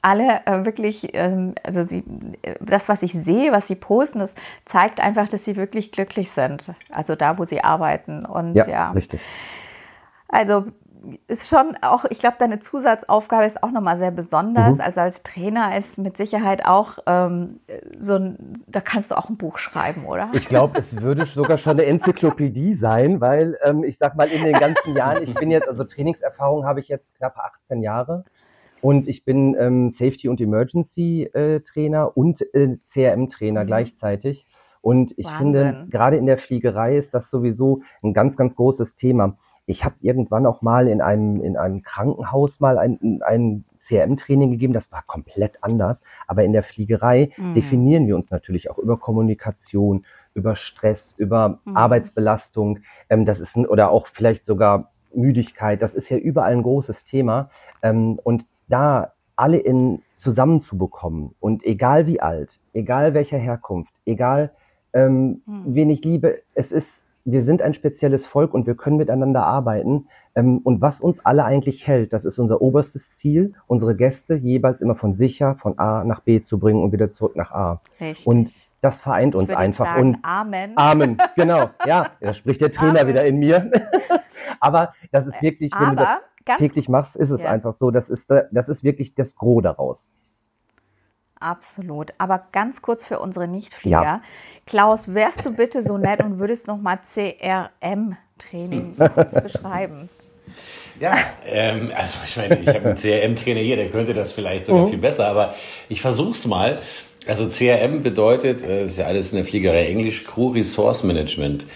[0.00, 2.02] alle äh, wirklich, ähm, also sie,
[2.58, 4.34] das, was ich sehe, was sie posten, das
[4.64, 6.72] zeigt einfach, dass sie wirklich glücklich sind.
[6.90, 8.24] Also da, wo sie arbeiten.
[8.24, 8.90] Und ja, ja.
[8.92, 9.20] richtig.
[10.26, 10.68] Also
[11.28, 14.76] ist schon auch, ich glaube, deine Zusatzaufgabe ist auch nochmal sehr besonders.
[14.76, 14.82] Mhm.
[14.82, 17.60] Also als Trainer ist mit Sicherheit auch ähm,
[17.98, 20.30] so ein, da kannst du auch ein Buch schreiben, oder?
[20.32, 24.44] Ich glaube, es würde sogar schon eine Enzyklopädie sein, weil ähm, ich sag mal, in
[24.44, 28.24] den ganzen Jahren, ich bin jetzt, also Trainingserfahrung habe ich jetzt knapp 18 Jahre.
[28.82, 33.66] Und ich bin ähm, Safety und Emergency äh, Trainer und äh, CRM Trainer mhm.
[33.66, 34.46] gleichzeitig.
[34.82, 35.52] Und ich Wahnsinn.
[35.52, 39.36] finde, gerade in der Fliegerei ist das sowieso ein ganz, ganz großes Thema.
[39.70, 44.72] Ich habe irgendwann auch mal in einem, in einem Krankenhaus mal ein, ein CRM-Training gegeben,
[44.72, 46.02] das war komplett anders.
[46.26, 47.54] Aber in der Fliegerei mhm.
[47.54, 50.04] definieren wir uns natürlich auch über Kommunikation,
[50.34, 51.76] über Stress, über mhm.
[51.76, 52.80] Arbeitsbelastung.
[53.08, 55.80] Ähm, das ist ein, oder auch vielleicht sogar Müdigkeit.
[55.82, 57.48] Das ist ja überall ein großes Thema.
[57.80, 64.50] Ähm, und da alle in zusammenzubekommen und egal wie alt, egal welcher Herkunft, egal
[64.92, 65.62] ähm, mhm.
[65.66, 70.06] wen ich liebe, es ist wir sind ein spezielles Volk und wir können miteinander arbeiten.
[70.34, 74.80] Ähm, und was uns alle eigentlich hält, das ist unser oberstes Ziel, unsere Gäste jeweils
[74.80, 77.80] immer von sicher von A nach B zu bringen und wieder zurück nach A.
[78.00, 78.26] Richtig.
[78.26, 79.84] Und das vereint uns einfach.
[79.84, 80.72] Sagen, und Amen.
[80.76, 81.70] Amen, genau.
[81.86, 83.08] Ja, da spricht der Trainer Amen.
[83.08, 83.70] wieder in mir.
[84.60, 87.50] Aber das ist wirklich, wenn Aber, du das täglich machst, ist es ja.
[87.50, 87.90] einfach so.
[87.90, 90.04] Das ist, das ist wirklich das Gros daraus.
[91.40, 92.12] Absolut.
[92.18, 94.02] Aber ganz kurz für unsere Nichtflieger.
[94.02, 94.22] Ja.
[94.66, 100.08] Klaus, wärst du bitte so nett und würdest nochmal CRM-Training kurz beschreiben?
[101.00, 104.84] Ja, ähm, also ich meine, ich habe einen CRM-Trainer hier, der könnte das vielleicht sogar
[104.84, 104.90] mhm.
[104.90, 105.54] viel besser, aber
[105.88, 106.80] ich versuche es mal.
[107.26, 111.66] Also CRM bedeutet, äh, ist ja alles in der Fliegerei Englisch, Crew Resource Management.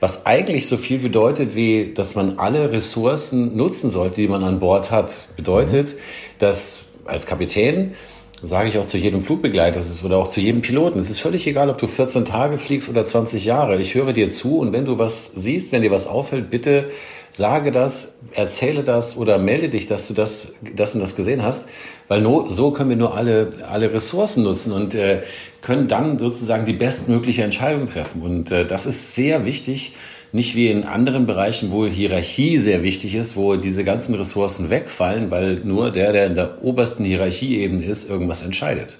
[0.00, 4.58] Was eigentlich so viel bedeutet, wie dass man alle Ressourcen nutzen sollte, die man an
[4.58, 5.22] Bord hat.
[5.36, 5.98] Bedeutet, mhm.
[6.40, 7.94] dass als Kapitän
[8.42, 10.98] sage ich auch zu jedem Flugbegleiter oder auch zu jedem Piloten.
[10.98, 13.80] Es ist völlig egal, ob du 14 Tage fliegst oder 20 Jahre.
[13.80, 16.90] Ich höre dir zu und wenn du was siehst, wenn dir was auffällt, bitte
[17.30, 21.68] sage das, erzähle das oder melde dich, dass du das, das und das gesehen hast,
[22.08, 25.22] weil nur, so können wir nur alle, alle Ressourcen nutzen und äh,
[25.62, 28.22] können dann sozusagen die bestmögliche Entscheidung treffen.
[28.22, 29.94] Und äh, das ist sehr wichtig,
[30.32, 35.30] nicht wie in anderen Bereichen, wo Hierarchie sehr wichtig ist, wo diese ganzen Ressourcen wegfallen,
[35.30, 38.98] weil nur der, der in der obersten Hierarchieebene ist, irgendwas entscheidet.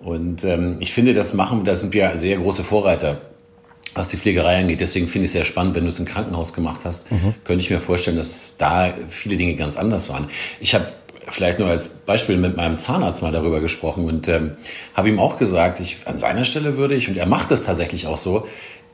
[0.00, 3.22] Und ähm, ich finde, das machen, da sind wir sehr große Vorreiter.
[3.94, 4.80] was die Pflegerei angeht.
[4.80, 7.34] Deswegen finde ich es sehr spannend, wenn du es im Krankenhaus gemacht hast, mhm.
[7.44, 10.28] könnte ich mir vorstellen, dass da viele Dinge ganz anders waren.
[10.60, 10.86] Ich habe
[11.28, 14.52] vielleicht nur als Beispiel mit meinem Zahnarzt mal darüber gesprochen und ähm,
[14.94, 18.06] habe ihm auch gesagt, ich an seiner Stelle würde ich, und er macht es tatsächlich
[18.06, 18.46] auch so,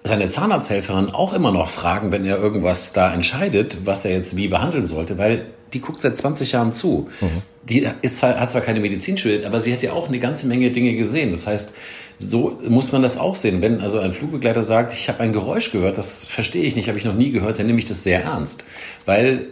[0.07, 4.49] seine Zahnarzthelferin auch immer noch fragen, wenn er irgendwas da entscheidet, was er jetzt wie
[4.49, 7.09] behandeln sollte, weil die guckt seit 20 Jahren zu.
[7.21, 7.43] Mhm.
[7.69, 10.71] Die ist, hat zwar keine Medizin studiert, aber sie hat ja auch eine ganze Menge
[10.71, 11.33] Dinge gesehen.
[11.33, 11.75] Das heißt,
[12.19, 13.61] so muss man das auch sehen.
[13.61, 16.99] Wenn also ein Flugbegleiter sagt, ich habe ein Geräusch gehört, das verstehe ich nicht, habe
[16.99, 18.65] ich noch nie gehört, dann nehme ich das sehr ernst.
[19.05, 19.47] Weil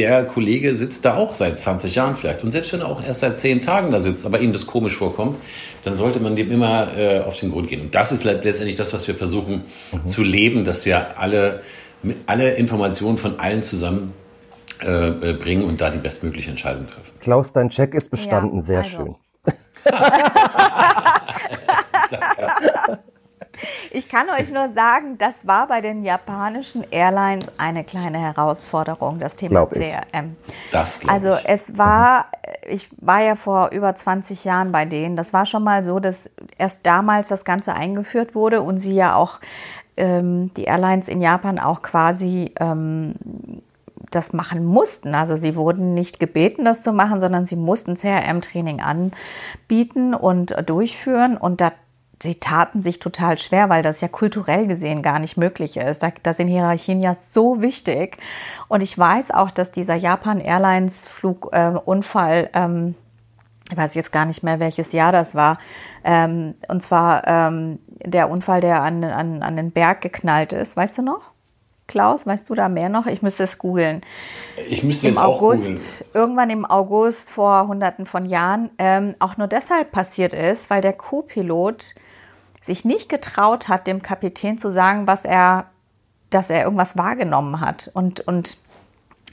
[0.00, 2.42] der Kollege sitzt da auch seit 20 Jahren vielleicht.
[2.42, 4.96] Und selbst wenn er auch erst seit 10 Tagen da sitzt, aber ihm das komisch
[4.96, 5.38] vorkommt,
[5.84, 7.82] dann sollte man dem immer äh, auf den Grund gehen.
[7.82, 10.06] Und das ist letztendlich das, was wir versuchen mhm.
[10.06, 11.60] zu leben, dass wir alle,
[12.24, 14.14] alle Informationen von allen zusammen
[14.82, 17.12] äh, äh, bringen und da die bestmögliche Entscheidung treffen.
[17.20, 18.60] Klaus, dein Check ist bestanden.
[18.60, 18.96] Ja, Sehr also.
[18.96, 19.16] schön.
[23.92, 29.34] Ich kann euch nur sagen, das war bei den japanischen Airlines eine kleine Herausforderung, das
[29.34, 30.36] Thema glaub CRM.
[30.70, 31.48] Das also ich.
[31.48, 32.26] es war,
[32.68, 35.16] ich war ja vor über 20 Jahren bei denen.
[35.16, 39.16] Das war schon mal so, dass erst damals das Ganze eingeführt wurde und sie ja
[39.16, 39.40] auch
[39.96, 43.14] ähm, die Airlines in Japan auch quasi ähm,
[44.10, 45.14] das machen mussten.
[45.14, 51.36] Also sie wurden nicht gebeten, das zu machen, sondern sie mussten CRM-Training anbieten und durchführen.
[51.36, 51.72] Und da
[52.22, 56.02] sie taten sich total schwer, weil das ja kulturell gesehen gar nicht möglich ist.
[56.02, 58.18] Da, sind Hierarchien ja so wichtig.
[58.68, 62.94] Und ich weiß auch, dass dieser Japan Airlines Flugunfall, äh, ähm,
[63.70, 65.58] ich weiß jetzt gar nicht mehr, welches Jahr das war,
[66.04, 70.76] ähm, und zwar ähm, der Unfall, der an, an, an den Berg geknallt ist.
[70.76, 71.20] Weißt du noch?
[71.86, 73.06] Klaus, weißt du da mehr noch?
[73.06, 74.02] Ich müsste es googeln.
[74.68, 75.86] Ich müsste Im jetzt August, auch googeln.
[76.14, 80.92] Irgendwann im August vor hunderten von Jahren ähm, auch nur deshalb passiert ist, weil der
[80.92, 81.94] Co-Pilot
[82.60, 85.66] sich nicht getraut hat, dem Kapitän zu sagen, was er,
[86.30, 87.90] dass er irgendwas wahrgenommen hat.
[87.94, 88.58] Und, und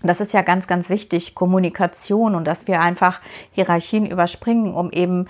[0.04, 3.20] das ist ja ganz, ganz wichtig, Kommunikation und dass wir einfach
[3.52, 5.28] Hierarchien überspringen, um eben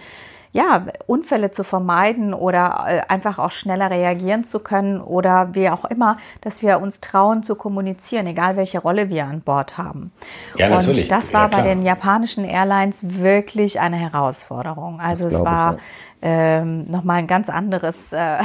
[0.54, 5.86] ja, Unfälle zu vermeiden oder äh, einfach auch schneller reagieren zu können oder wie auch
[5.86, 10.12] immer, dass wir uns trauen zu kommunizieren, egal welche Rolle wir an Bord haben.
[10.56, 11.04] Ja, natürlich.
[11.04, 15.00] Und das war ja, bei den japanischen Airlines wirklich eine Herausforderung.
[15.00, 15.84] Also es war ich, ja
[16.22, 18.40] ähm, nochmal ein ganz anderes äh,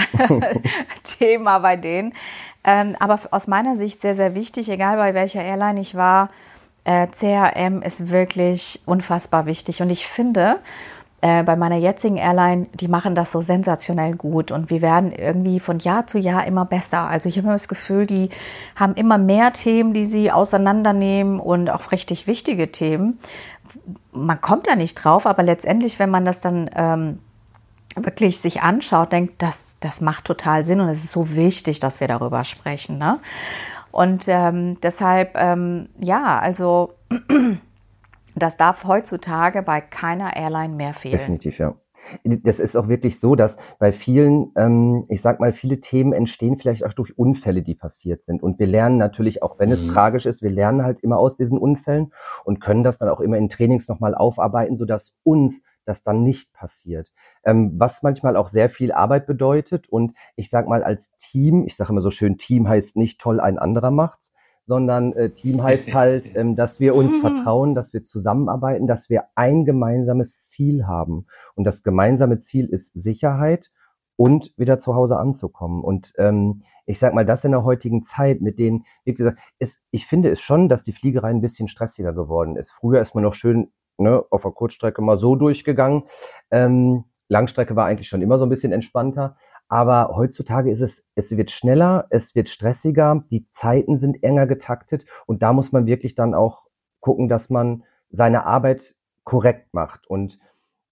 [1.18, 2.14] Thema bei denen.
[2.64, 6.30] Ähm, aber aus meiner Sicht sehr, sehr wichtig, egal bei welcher Airline ich war,
[6.84, 9.82] äh, CRM ist wirklich unfassbar wichtig.
[9.82, 10.58] Und ich finde,
[11.22, 15.60] äh, bei meiner jetzigen Airline, die machen das so sensationell gut und wir werden irgendwie
[15.60, 17.08] von Jahr zu Jahr immer besser.
[17.08, 18.30] Also ich habe immer das Gefühl, die
[18.74, 23.20] haben immer mehr Themen, die sie auseinandernehmen und auch richtig wichtige Themen.
[24.12, 27.18] Man kommt da nicht drauf, aber letztendlich, wenn man das dann ähm,
[27.96, 32.00] wirklich sich anschaut, denkt, das, das macht total Sinn und es ist so wichtig, dass
[32.00, 32.98] wir darüber sprechen.
[32.98, 33.18] Ne?
[33.90, 36.94] Und ähm, deshalb, ähm, ja, also
[38.34, 41.18] das darf heutzutage bei keiner Airline mehr fehlen.
[41.18, 41.74] Definitiv, ja.
[42.24, 46.58] Das ist auch wirklich so, dass bei vielen, ähm, ich sag mal, viele Themen entstehen
[46.58, 48.42] vielleicht auch durch Unfälle, die passiert sind.
[48.42, 49.76] Und wir lernen natürlich, auch wenn mhm.
[49.76, 52.12] es tragisch ist, wir lernen halt immer aus diesen Unfällen
[52.44, 56.52] und können das dann auch immer in Trainings nochmal aufarbeiten, sodass uns das dann nicht
[56.52, 57.08] passiert
[57.44, 59.88] ähm, was manchmal auch sehr viel Arbeit bedeutet.
[59.88, 63.40] Und ich sage mal als Team, ich sage immer so schön, Team heißt nicht toll,
[63.40, 64.32] ein anderer macht's,
[64.66, 69.24] sondern äh, Team heißt halt, ähm, dass wir uns vertrauen, dass wir zusammenarbeiten, dass wir
[69.34, 71.26] ein gemeinsames Ziel haben.
[71.54, 73.70] Und das gemeinsame Ziel ist Sicherheit
[74.16, 75.82] und wieder zu Hause anzukommen.
[75.82, 79.78] Und ähm, ich sag mal, das in der heutigen Zeit, mit denen, wie gesagt, ist,
[79.90, 82.72] ich finde es schon, dass die Fliegerei ein bisschen stressiger geworden ist.
[82.72, 86.04] Früher ist man noch schön ne, auf der Kurzstrecke mal so durchgegangen.
[86.50, 89.36] Ähm, Langstrecke war eigentlich schon immer so ein bisschen entspannter.
[89.68, 95.06] Aber heutzutage ist es, es wird schneller, es wird stressiger, die Zeiten sind enger getaktet
[95.26, 96.62] und da muss man wirklich dann auch
[97.00, 100.06] gucken, dass man seine Arbeit korrekt macht.
[100.08, 100.38] Und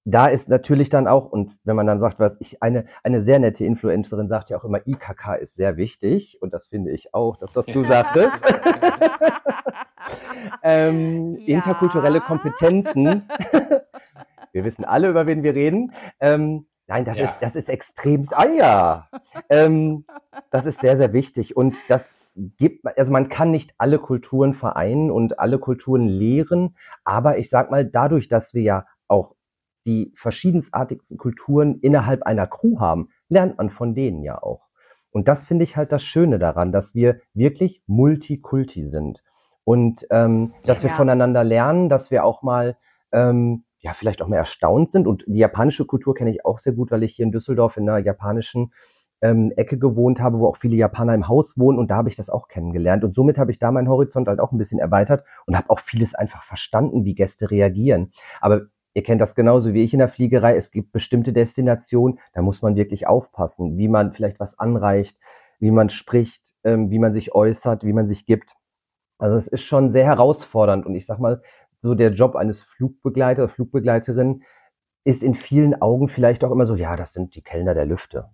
[0.04, 3.38] da ist natürlich dann auch, und wenn man dann sagt, was ich, eine, eine sehr
[3.38, 7.36] nette Influencerin sagt ja auch immer, IKK ist sehr wichtig, und das finde ich auch,
[7.36, 8.42] dass das du sagtest.
[10.62, 11.56] ähm, ja.
[11.56, 13.28] Interkulturelle Kompetenzen
[14.52, 15.92] wir wissen alle, über wen wir reden.
[16.20, 17.26] Ähm, nein, das ja.
[17.26, 19.08] ist, das ist extrem, ah ja,
[19.48, 20.04] ähm,
[20.50, 25.10] das ist sehr, sehr wichtig und das gibt, also man kann nicht alle Kulturen vereinen
[25.10, 29.34] und alle Kulturen lehren, aber ich sag mal, dadurch, dass wir ja auch
[29.86, 34.68] die verschiedensartigsten Kulturen innerhalb einer Crew haben, lernt man von denen ja auch.
[35.10, 39.22] Und das finde ich halt das Schöne daran, dass wir wirklich Multikulti sind
[39.64, 40.88] und ähm, dass ja.
[40.88, 42.76] wir voneinander lernen, dass wir auch mal
[43.12, 45.06] ähm, ja, vielleicht auch mehr erstaunt sind.
[45.06, 47.88] Und die japanische Kultur kenne ich auch sehr gut, weil ich hier in Düsseldorf in
[47.88, 48.72] einer japanischen
[49.22, 52.16] ähm, Ecke gewohnt habe, wo auch viele Japaner im Haus wohnen und da habe ich
[52.16, 53.04] das auch kennengelernt.
[53.04, 55.80] Und somit habe ich da meinen Horizont halt auch ein bisschen erweitert und habe auch
[55.80, 58.12] vieles einfach verstanden, wie Gäste reagieren.
[58.40, 58.62] Aber
[58.94, 60.56] ihr kennt das genauso wie ich in der Fliegerei.
[60.56, 65.18] Es gibt bestimmte Destinationen, da muss man wirklich aufpassen, wie man vielleicht was anreicht,
[65.58, 68.50] wie man spricht, ähm, wie man sich äußert, wie man sich gibt.
[69.18, 71.42] Also es ist schon sehr herausfordernd und ich sag mal,
[71.82, 74.42] so der Job eines Flugbegleiter Flugbegleiterin
[75.04, 78.28] ist in vielen Augen vielleicht auch immer so, ja, das sind die Kellner der Lüfte.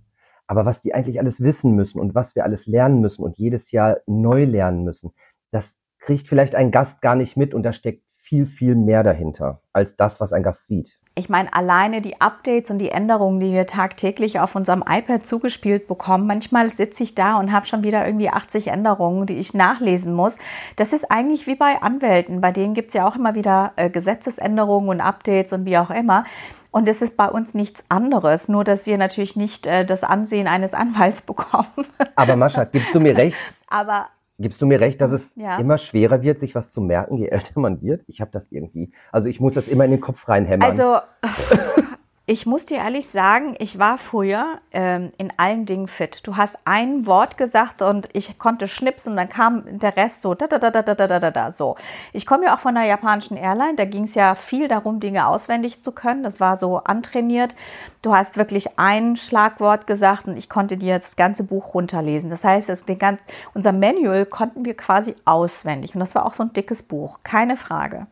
[0.46, 3.70] Aber was die eigentlich alles wissen müssen und was wir alles lernen müssen und jedes
[3.70, 5.12] Jahr neu lernen müssen,
[5.50, 9.62] das kriegt vielleicht ein Gast gar nicht mit und da steckt viel, viel mehr dahinter
[9.72, 10.98] als das, was ein Gast sieht.
[11.18, 15.88] Ich meine, alleine die Updates und die Änderungen, die wir tagtäglich auf unserem iPad zugespielt
[15.88, 20.12] bekommen, manchmal sitze ich da und habe schon wieder irgendwie 80 Änderungen, die ich nachlesen
[20.12, 20.37] muss.
[20.76, 22.42] Das ist eigentlich wie bei Anwälten.
[22.42, 25.88] Bei denen gibt es ja auch immer wieder äh, Gesetzesänderungen und Updates und wie auch
[25.88, 26.24] immer.
[26.70, 30.46] Und es ist bei uns nichts anderes, nur dass wir natürlich nicht äh, das Ansehen
[30.46, 31.87] eines Anwalts bekommen.
[32.14, 33.38] Aber Mascha, gibst du mir recht?
[33.68, 35.59] Aber Gibst du mir recht, dass es ja.
[35.59, 38.05] immer schwerer wird, sich was zu merken, je älter man wird?
[38.07, 38.92] Ich habe das irgendwie.
[39.12, 40.70] Also ich muss das immer in den Kopf reinhämmern.
[40.70, 40.99] Also
[42.28, 46.26] Ich muss dir ehrlich sagen, ich war früher ähm, in allen Dingen fit.
[46.26, 50.34] Du hast ein Wort gesagt und ich konnte schnipsen und dann kam der Rest so
[50.34, 51.76] da da da da da da da da so.
[52.12, 55.28] Ich komme ja auch von einer japanischen Airline, da ging es ja viel darum, Dinge
[55.28, 56.24] auswendig zu können.
[56.24, 57.54] Das war so antrainiert.
[58.02, 62.28] Du hast wirklich ein Schlagwort gesagt und ich konnte dir das ganze Buch runterlesen.
[62.28, 63.20] Das heißt, das, den ganz,
[63.54, 67.56] unser Manual konnten wir quasi auswendig und das war auch so ein dickes Buch, keine
[67.56, 68.08] Frage.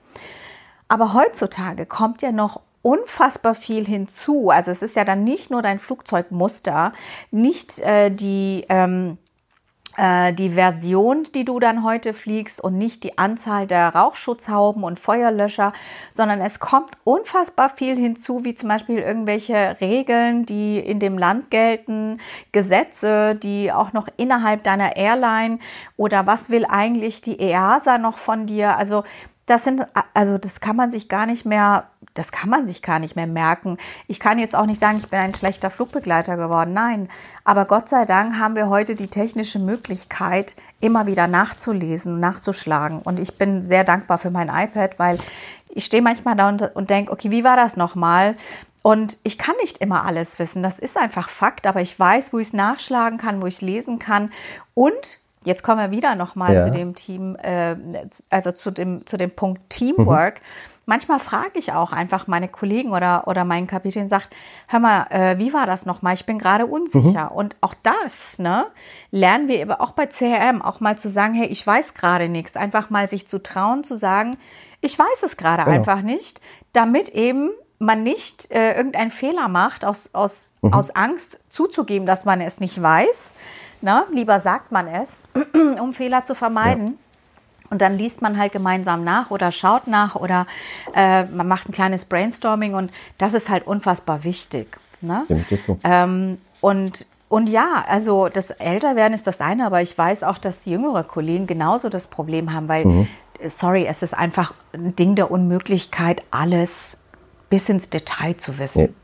[0.87, 4.51] Aber heutzutage kommt ja noch unfassbar viel hinzu.
[4.51, 6.93] Also es ist ja dann nicht nur dein Flugzeugmuster,
[7.31, 9.17] nicht äh, die, ähm,
[9.97, 15.01] äh, die Version, die du dann heute fliegst und nicht die Anzahl der Rauchschutzhauben und
[15.01, 15.73] Feuerlöscher,
[16.13, 21.51] sondern es kommt unfassbar viel hinzu, wie zum Beispiel irgendwelche Regeln, die in dem Land
[21.51, 22.21] gelten,
[22.53, 25.59] Gesetze, die auch noch innerhalb deiner Airline
[25.97, 28.77] oder was will eigentlich die EASA noch von dir?
[28.77, 29.05] Also
[29.47, 32.99] das sind, also das kann man sich gar nicht mehr, das kann man sich gar
[32.99, 33.79] nicht mehr merken.
[34.09, 36.73] Ich kann jetzt auch nicht sagen, ich bin ein schlechter Flugbegleiter geworden.
[36.73, 37.09] Nein.
[37.45, 43.03] Aber Gott sei Dank haben wir heute die technische Möglichkeit, immer wieder nachzulesen, nachzuschlagen.
[43.03, 45.19] Und ich bin sehr dankbar für mein iPad, weil
[45.69, 48.37] ich stehe manchmal da und, und denke, okay, wie war das nochmal?
[48.81, 50.63] Und ich kann nicht immer alles wissen.
[50.63, 53.99] Das ist einfach Fakt, aber ich weiß, wo ich es nachschlagen kann, wo ich lesen
[53.99, 54.33] kann.
[54.75, 56.65] Und Jetzt kommen wir wieder nochmal ja.
[56.65, 57.77] zu dem Team, äh,
[58.31, 60.41] also zu dem, zu dem Punkt Teamwork.
[60.41, 60.75] Mhm.
[60.87, 64.29] Manchmal frage ich auch einfach meine Kollegen oder, oder meinen Kapitän, sagt,
[64.69, 66.13] hör mal, äh, wie war das nochmal?
[66.15, 67.31] Ich bin gerade unsicher.
[67.31, 67.37] Mhm.
[67.37, 68.67] Und auch das, ne,
[69.11, 72.57] lernen wir eben auch bei CRM, auch mal zu sagen, hey, ich weiß gerade nichts.
[72.57, 74.37] Einfach mal sich zu trauen, zu sagen,
[74.83, 75.77] ich weiß es gerade genau.
[75.77, 76.43] einfach nicht,
[76.75, 80.75] damit eben man nicht äh, irgendeinen Fehler macht, aus, aus, mhm.
[80.75, 83.33] aus Angst zuzugeben, dass man es nicht weiß,
[83.85, 84.05] Ne?
[84.11, 85.25] Lieber sagt man es,
[85.79, 86.87] um Fehler zu vermeiden.
[86.87, 86.93] Ja.
[87.69, 90.47] Und dann liest man halt gemeinsam nach oder schaut nach oder
[90.95, 94.79] äh, man macht ein kleines Brainstorming und das ist halt unfassbar wichtig.
[95.03, 95.27] Ne?
[95.83, 100.65] Ähm, und, und ja, also das Älterwerden ist das eine, aber ich weiß auch, dass
[100.65, 103.09] jüngere Kollegen genauso das Problem haben, weil, mhm.
[103.47, 106.97] sorry, es ist einfach ein Ding der Unmöglichkeit, alles
[107.51, 108.95] bis ins Detail zu wissen.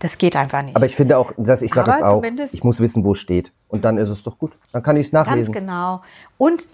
[0.00, 0.76] Das geht einfach nicht.
[0.76, 3.52] Aber ich finde auch, dass ich sage es auch, ich muss wissen, wo es steht.
[3.68, 4.52] Und dann ist es doch gut.
[4.72, 5.52] Dann kann ich es nachlesen.
[5.52, 6.02] Ganz genau.
[6.36, 6.64] Und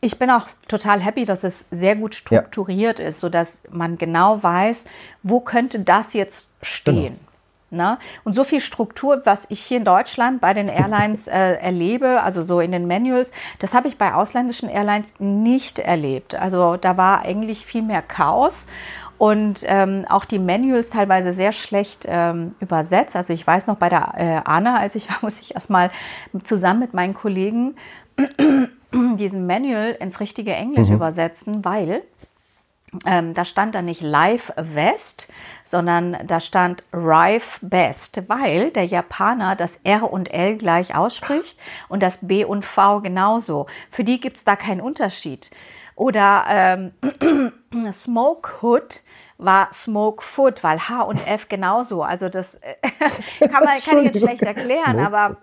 [0.00, 3.06] ich bin auch total happy, dass es sehr gut strukturiert ja.
[3.06, 4.84] ist, sodass man genau weiß,
[5.22, 7.14] wo könnte das jetzt stehen.
[7.14, 7.92] Genau.
[7.92, 7.98] Ne?
[8.24, 12.42] Und so viel Struktur, was ich hier in Deutschland bei den Airlines äh, erlebe, also
[12.42, 16.34] so in den Manuals, das habe ich bei ausländischen Airlines nicht erlebt.
[16.34, 18.66] Also da war eigentlich viel mehr Chaos
[19.22, 23.14] und ähm, auch die Manuals teilweise sehr schlecht ähm, übersetzt.
[23.14, 25.92] Also ich weiß noch bei der äh, Anna, als ich war, muss ich erstmal
[26.42, 27.76] zusammen mit meinen Kollegen
[28.92, 30.96] diesen Manual ins richtige Englisch mhm.
[30.96, 32.02] übersetzen, weil
[33.06, 35.28] ähm, da stand da nicht Live West,
[35.64, 42.02] sondern da stand Rive Best, weil der Japaner das R und L gleich ausspricht und
[42.02, 43.66] das B und V genauso.
[43.92, 45.52] Für die gibt es da keinen Unterschied.
[45.94, 47.52] Oder ähm,
[47.92, 49.02] Smoke Hood
[49.44, 52.02] war Smoke Food, weil H und F genauso.
[52.02, 52.74] Also das äh,
[53.48, 55.36] kann man kann ich jetzt schlecht erklären, aber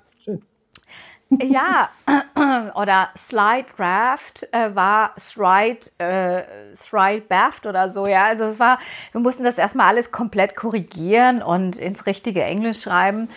[1.43, 1.89] ja,
[2.75, 6.43] oder Slide Draft äh, war Stride, äh,
[6.75, 8.25] Stride Baft oder so, ja.
[8.25, 8.79] Also es war,
[9.11, 13.29] wir mussten das erstmal alles komplett korrigieren und ins richtige Englisch schreiben.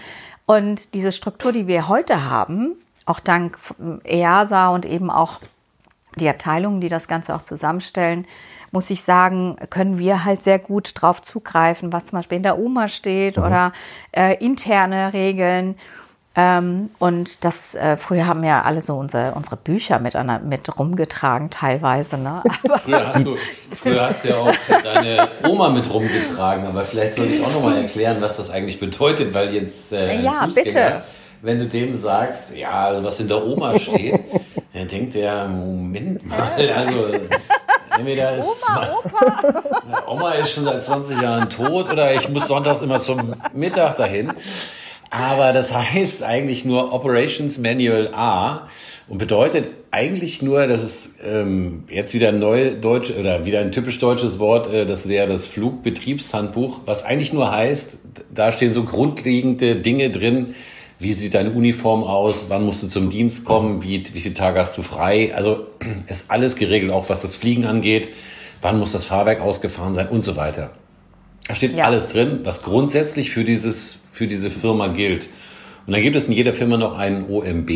[0.46, 3.58] Und diese Struktur, die wir heute haben, auch dank
[4.04, 5.40] EASA und eben auch
[6.16, 8.26] die Abteilungen, die das Ganze auch zusammenstellen,
[8.72, 12.58] muss ich sagen, können wir halt sehr gut drauf zugreifen, was zum Beispiel in der
[12.58, 13.44] UMA steht mhm.
[13.44, 13.72] oder
[14.12, 15.76] äh, interne Regeln.
[16.34, 21.50] Ähm, und das, äh, früher haben ja alle so unsere, unsere Bücher mit, mit rumgetragen,
[21.50, 22.16] teilweise.
[22.16, 22.42] Ne?
[22.82, 23.36] früher, hast du,
[23.76, 27.76] früher hast du ja auch deine Oma mit rumgetragen, aber vielleicht soll ich auch nochmal
[27.76, 31.02] erklären, was das eigentlich bedeutet, weil jetzt äh, ja, Fußgänger, bitte.
[31.42, 34.18] wenn du dem sagst, ja, also was in der Oma steht,
[34.72, 37.08] dann denkt er, Moment mal, also
[37.96, 40.04] entweder ist Oma, Opa.
[40.06, 44.32] Oma ist schon seit 20 Jahren tot oder ich muss sonntags immer zum Mittag dahin.
[45.10, 48.68] Aber das heißt eigentlich nur Operations Manual A
[49.08, 53.70] und bedeutet eigentlich nur, dass es ähm, jetzt wieder ein neu deutsch oder wieder ein
[53.72, 57.98] typisch deutsches Wort, äh, das wäre das Flugbetriebshandbuch, was eigentlich nur heißt,
[58.34, 60.54] da stehen so grundlegende Dinge drin,
[61.02, 64.58] wie sieht deine Uniform aus, wann musst du zum Dienst kommen, wie, wie viele Tage
[64.58, 65.34] hast du frei.
[65.34, 65.66] Also
[66.08, 68.08] ist alles geregelt, auch was das Fliegen angeht,
[68.60, 70.70] wann muss das Fahrwerk ausgefahren sein und so weiter.
[71.48, 71.84] Da steht ja.
[71.84, 75.28] alles drin, was grundsätzlich für dieses für diese Firma gilt.
[75.86, 77.70] Und dann gibt es in jeder Firma noch einen OMB.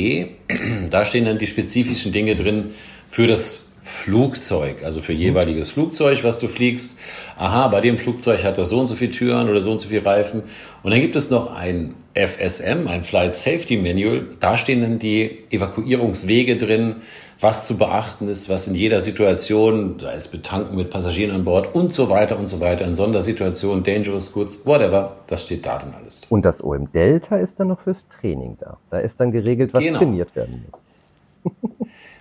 [0.90, 2.66] Da stehen dann die spezifischen Dinge drin
[3.08, 6.98] für das Flugzeug, also für jeweiliges Flugzeug, was du fliegst.
[7.36, 9.88] Aha, bei dem Flugzeug hat das so und so viele Türen oder so und so
[9.88, 10.42] viele Reifen.
[10.82, 14.26] Und dann gibt es noch ein FSM, ein Flight Safety Manual.
[14.40, 16.96] Da stehen dann die Evakuierungswege drin,
[17.40, 21.74] was zu beachten ist, was in jeder Situation, da ist Betanken mit Passagieren an Bord
[21.74, 25.92] und so weiter und so weiter, in Sondersituationen, Dangerous Goods, whatever, das steht da dann
[25.92, 26.22] alles.
[26.30, 28.78] Und das OM Delta ist dann noch fürs Training da.
[28.90, 29.98] Da ist dann geregelt, was genau.
[29.98, 31.52] trainiert werden muss.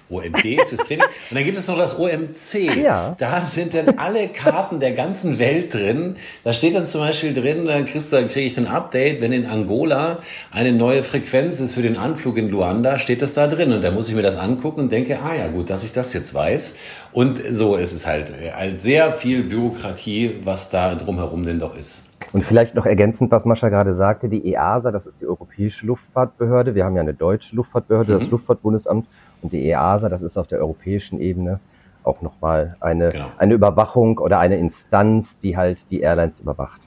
[0.09, 1.05] OMD ist fürs Training.
[1.29, 2.83] Und dann gibt es noch das OMC.
[2.83, 3.15] Ja.
[3.17, 6.17] Da sind dann alle Karten der ganzen Welt drin.
[6.43, 9.45] Da steht dann zum Beispiel drin, dann kriegst dann kriege ich ein Update, wenn in
[9.45, 10.19] Angola
[10.51, 13.73] eine neue Frequenz ist für den Anflug in Luanda, steht das da drin.
[13.73, 16.13] Und da muss ich mir das angucken und denke, ah ja, gut, dass ich das
[16.13, 16.77] jetzt weiß.
[17.11, 22.03] Und so ist es halt, halt sehr viel Bürokratie, was da drumherum denn doch ist.
[22.33, 26.75] Und vielleicht noch ergänzend, was Mascha gerade sagte, die EASA, das ist die Europäische Luftfahrtbehörde.
[26.75, 28.19] Wir haben ja eine deutsche Luftfahrtbehörde, mhm.
[28.19, 29.07] das Luftfahrtbundesamt.
[29.45, 31.59] Und die EASA, das ist auf der europäischen Ebene
[32.03, 33.27] auch nochmal eine, genau.
[33.37, 36.81] eine Überwachung oder eine Instanz, die halt die Airlines überwacht.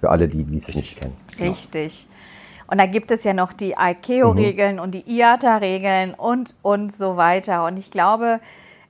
[0.00, 1.16] Für alle, die, die es nicht kennen.
[1.38, 2.08] Richtig.
[2.66, 4.82] Und da gibt es ja noch die ICAO-Regeln mhm.
[4.82, 7.64] und die IATA-Regeln und, und so weiter.
[7.64, 8.40] Und ich glaube,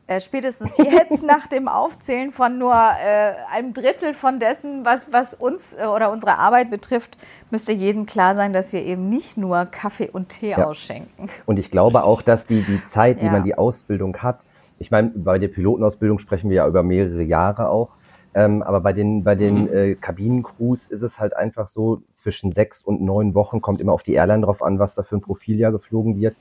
[0.06, 5.34] äh, spätestens jetzt nach dem Aufzählen von nur äh, einem Drittel von dessen, was, was
[5.34, 7.18] uns äh, oder unsere Arbeit betrifft,
[7.50, 10.64] müsste jedem klar sein, dass wir eben nicht nur Kaffee und Tee ja.
[10.64, 11.28] ausschenken.
[11.44, 13.32] Und ich glaube auch, dass die, die Zeit, die ja.
[13.32, 14.40] man die Ausbildung hat,
[14.78, 17.90] ich meine, bei der Pilotenausbildung sprechen wir ja über mehrere Jahre auch,
[18.34, 19.74] ähm, aber bei den, bei den mhm.
[19.74, 24.02] äh, Kabinencrews ist es halt einfach so, zwischen sechs und neun Wochen kommt immer auf
[24.02, 26.36] die Airline drauf an, was da für ein Profiljahr geflogen wird.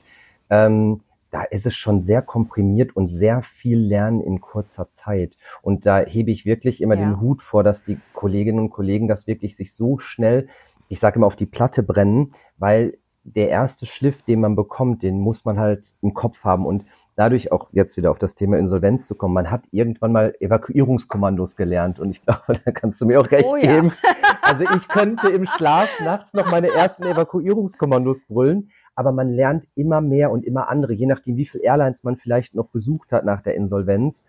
[0.50, 1.00] Ähm,
[1.36, 5.36] da ist es schon sehr komprimiert und sehr viel Lernen in kurzer Zeit.
[5.60, 7.04] Und da hebe ich wirklich immer ja.
[7.04, 10.48] den Hut vor, dass die Kolleginnen und Kollegen das wirklich sich so schnell,
[10.88, 15.20] ich sage immer, auf die Platte brennen, weil der erste Schliff, den man bekommt, den
[15.20, 16.64] muss man halt im Kopf haben.
[16.64, 19.34] Und dadurch auch jetzt wieder auf das Thema Insolvenz zu kommen.
[19.34, 23.44] Man hat irgendwann mal Evakuierungskommandos gelernt und ich glaube, da kannst du mir auch recht
[23.46, 23.92] oh, geben.
[24.02, 24.14] Ja.
[24.46, 30.00] Also ich könnte im Schlaf nachts noch meine ersten Evakuierungskommandos brüllen, aber man lernt immer
[30.00, 33.42] mehr und immer andere, je nachdem, wie viel Airlines man vielleicht noch besucht hat nach
[33.42, 34.22] der Insolvenz.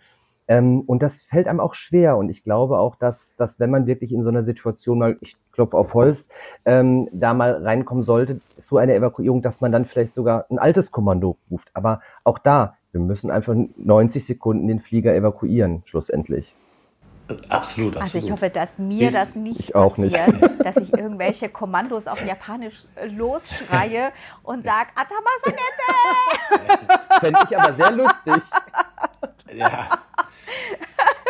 [0.48, 2.18] Ähm, und das fällt einem auch schwer.
[2.18, 5.38] Und ich glaube auch, dass, dass wenn man wirklich in so einer Situation mal, ich
[5.52, 6.30] klopfe auf Holz,
[6.66, 10.92] ähm, da mal reinkommen sollte, so eine Evakuierung, dass man dann vielleicht sogar ein altes
[10.92, 11.70] Kommando ruft.
[11.76, 16.56] Aber auch da, wir müssen einfach 90 Sekunden den Flieger evakuieren, schlussendlich.
[17.28, 17.98] Absolut, absolut.
[17.98, 20.16] Also ich hoffe, dass mir ist, das nicht passiert, nicht.
[20.66, 24.12] dass ich irgendwelche Kommandos auf Japanisch äh, losschreie
[24.44, 25.60] und sage, Atamasanete!
[27.20, 28.44] Fände ich aber sehr lustig.
[29.56, 29.88] Ja.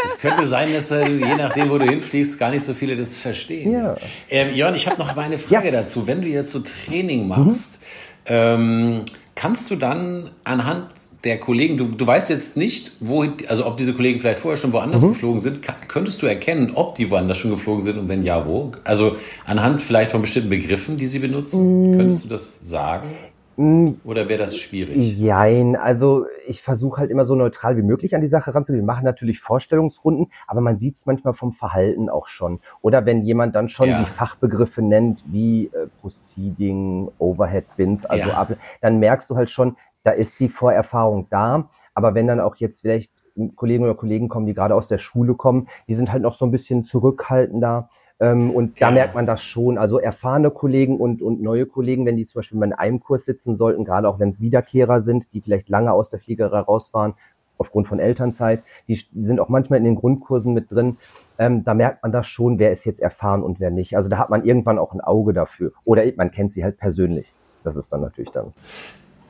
[0.06, 3.16] Es könnte sein, dass äh, je nachdem, wo du hinfliegst, gar nicht so viele das
[3.16, 3.72] verstehen.
[3.72, 3.96] Ja.
[4.28, 5.72] Ähm, Jörn, ich habe noch mal eine Frage ja.
[5.72, 6.08] dazu.
[6.08, 7.80] Wenn du jetzt so Training machst,
[8.26, 8.26] mhm.
[8.26, 9.06] ähm,
[9.36, 10.88] kannst du dann anhand
[11.24, 14.72] der Kollegen, du, du weißt jetzt nicht, wo, also ob diese Kollegen vielleicht vorher schon
[14.74, 15.10] woanders mhm.
[15.10, 18.72] geflogen sind, könntest du erkennen, ob die woanders schon geflogen sind und wenn ja, wo?
[18.84, 21.98] Also anhand vielleicht von bestimmten Begriffen, die sie benutzen, mhm.
[21.98, 23.10] könntest du das sagen?
[23.58, 23.94] Mm.
[24.04, 25.18] Oder wäre das schwierig?
[25.18, 28.84] Jein, also ich versuche halt immer so neutral wie möglich an die Sache ranzugehen.
[28.84, 32.60] Wir machen natürlich Vorstellungsrunden, aber man sieht es manchmal vom Verhalten auch schon.
[32.82, 34.00] Oder wenn jemand dann schon ja.
[34.00, 38.36] die Fachbegriffe nennt, wie äh, Proceeding, Overhead Bins, also ja.
[38.36, 38.52] ab,
[38.82, 39.76] dann merkst du halt schon,
[40.08, 41.70] da ist die Vorerfahrung da.
[41.94, 43.12] Aber wenn dann auch jetzt vielleicht
[43.56, 46.46] Kollegen oder Kollegen kommen, die gerade aus der Schule kommen, die sind halt noch so
[46.46, 47.90] ein bisschen zurückhaltender.
[48.20, 48.94] Ähm, und da ja.
[48.94, 49.78] merkt man das schon.
[49.78, 53.26] Also erfahrene Kollegen und, und neue Kollegen, wenn die zum Beispiel mal in einem Kurs
[53.26, 56.94] sitzen sollten, gerade auch wenn es Wiederkehrer sind, die vielleicht lange aus der Fliegerei raus
[56.94, 57.14] waren,
[57.58, 60.98] aufgrund von Elternzeit, die, die sind auch manchmal in den Grundkursen mit drin.
[61.38, 63.98] Ähm, da merkt man das schon, wer ist jetzt erfahren und wer nicht.
[63.98, 65.74] Also da hat man irgendwann auch ein Auge dafür.
[65.84, 67.32] Oder man kennt sie halt persönlich.
[67.64, 68.54] Das ist dann natürlich dann.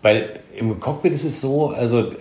[0.08, 2.14] Weil im Cockpit ist es so, also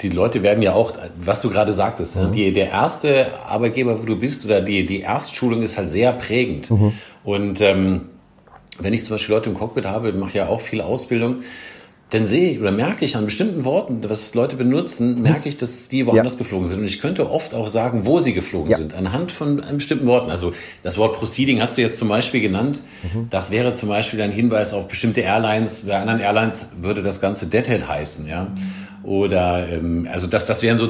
[0.00, 2.32] die Leute werden ja auch, was du gerade sagtest, mhm.
[2.32, 6.70] die, der erste Arbeitgeber, wo du bist, oder die, die Erstschulung ist halt sehr prägend.
[6.70, 6.92] Mhm.
[7.24, 8.06] Und ähm,
[8.78, 11.42] wenn ich zum Beispiel Leute im Cockpit habe, mache ja auch viel Ausbildung,
[12.10, 15.88] dann sehe ich oder merke ich an bestimmten Worten, was Leute benutzen, merke ich, dass
[15.88, 16.38] die woanders ja.
[16.38, 16.80] geflogen sind.
[16.80, 18.76] Und ich könnte oft auch sagen, wo sie geflogen ja.
[18.76, 20.30] sind, anhand von bestimmten Worten.
[20.30, 20.52] Also
[20.84, 22.80] das Wort Proceeding hast du jetzt zum Beispiel genannt.
[23.02, 23.26] Mhm.
[23.30, 25.86] Das wäre zum Beispiel ein Hinweis auf bestimmte Airlines.
[25.86, 28.52] Bei anderen Airlines würde das Ganze Deadhead heißen, ja.
[29.06, 30.88] Oder ähm, also das, das wären so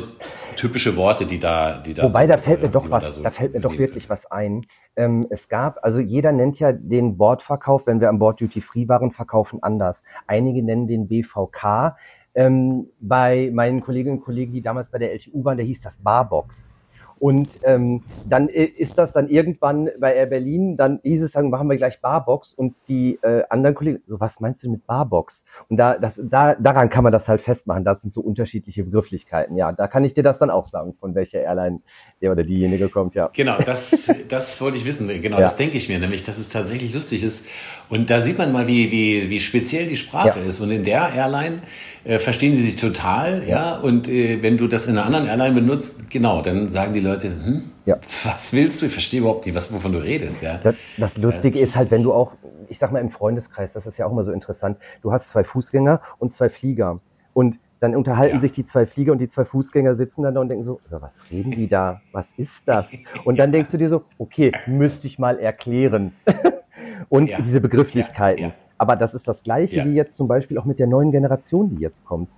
[0.56, 2.04] typische Worte, die da, die da.
[2.04, 4.24] Wobei so, da fällt mir doch was, da, so da, fällt mir doch wirklich was
[4.30, 4.66] ein.
[4.96, 8.88] Ähm, es gab, also jeder nennt ja den Bordverkauf, wenn wir am Bord Duty Free
[8.88, 10.02] waren, verkaufen anders.
[10.26, 11.96] Einige nennen den BVK.
[12.34, 15.96] Ähm, bei meinen Kolleginnen und Kollegen, die damals bei der LTU waren, der hieß das
[15.96, 16.70] Barbox.
[17.18, 21.68] Und ähm, dann ist das dann irgendwann bei Air Berlin, dann hieß es, dann machen
[21.68, 25.44] wir gleich Barbox und die äh, anderen Kollegen, so was meinst du mit Barbox?
[25.68, 27.84] Und da, das, da, daran kann man das halt festmachen.
[27.84, 29.56] Das sind so unterschiedliche Begrifflichkeiten.
[29.56, 31.80] Ja, da kann ich dir das dann auch sagen, von welcher Airline
[32.20, 33.30] der oder diejenige kommt, ja.
[33.34, 35.08] Genau, das, das wollte ich wissen.
[35.08, 35.42] Genau, ja.
[35.42, 37.48] das denke ich mir, nämlich, dass es tatsächlich lustig ist.
[37.88, 40.46] Und da sieht man mal, wie, wie, wie speziell die Sprache ja.
[40.46, 40.60] ist.
[40.60, 41.62] Und in der Airline
[42.06, 43.76] äh, verstehen die sich total, ja.
[43.76, 47.28] Und äh, wenn du das in einer anderen Airline benutzt, genau, dann sagen die Leute,
[47.28, 47.96] hm, ja.
[48.24, 48.86] was willst du?
[48.86, 50.58] Ich verstehe überhaupt nicht, was, wovon du redest, ja.
[50.62, 52.32] Das, das Lustige das ist halt, wenn du auch,
[52.68, 55.42] ich sag mal im Freundeskreis, das ist ja auch immer so interessant, du hast zwei
[55.42, 57.00] Fußgänger und zwei Flieger.
[57.32, 58.40] Und dann unterhalten ja.
[58.40, 61.20] sich die zwei Flieger und die zwei Fußgänger sitzen dann da und denken so, was
[61.30, 62.00] reden die da?
[62.12, 62.88] Was ist das?
[63.24, 66.12] Und dann denkst du dir so, okay, müsste ich mal erklären.
[67.08, 68.52] und diese Begrifflichkeiten.
[68.76, 68.84] Ja.
[68.84, 71.82] Aber das ist das Gleiche wie jetzt zum Beispiel auch mit der neuen Generation, die
[71.82, 72.28] jetzt kommt.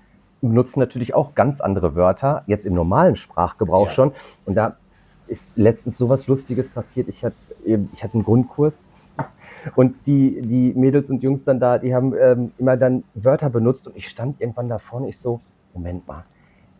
[0.40, 4.12] Wir benutzen natürlich auch ganz andere Wörter, jetzt im normalen Sprachgebrauch schon.
[4.46, 4.76] Und da
[5.26, 7.08] ist letztens sowas Lustiges passiert.
[7.08, 8.84] Ich hatte, ich hatte einen Grundkurs
[9.74, 13.86] und die, die Mädels und Jungs dann da, die haben ähm, immer dann Wörter benutzt
[13.86, 15.40] und ich stand irgendwann da vorne, ich so,
[15.74, 16.24] Moment mal,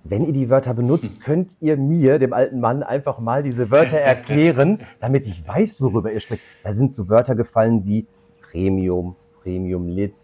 [0.05, 3.99] wenn ihr die Wörter benutzt, könnt ihr mir, dem alten Mann, einfach mal diese Wörter
[3.99, 6.43] erklären, damit ich weiß, worüber ihr spricht.
[6.63, 8.07] Da sind so Wörter gefallen wie
[8.51, 10.15] Premium, Premium Lit,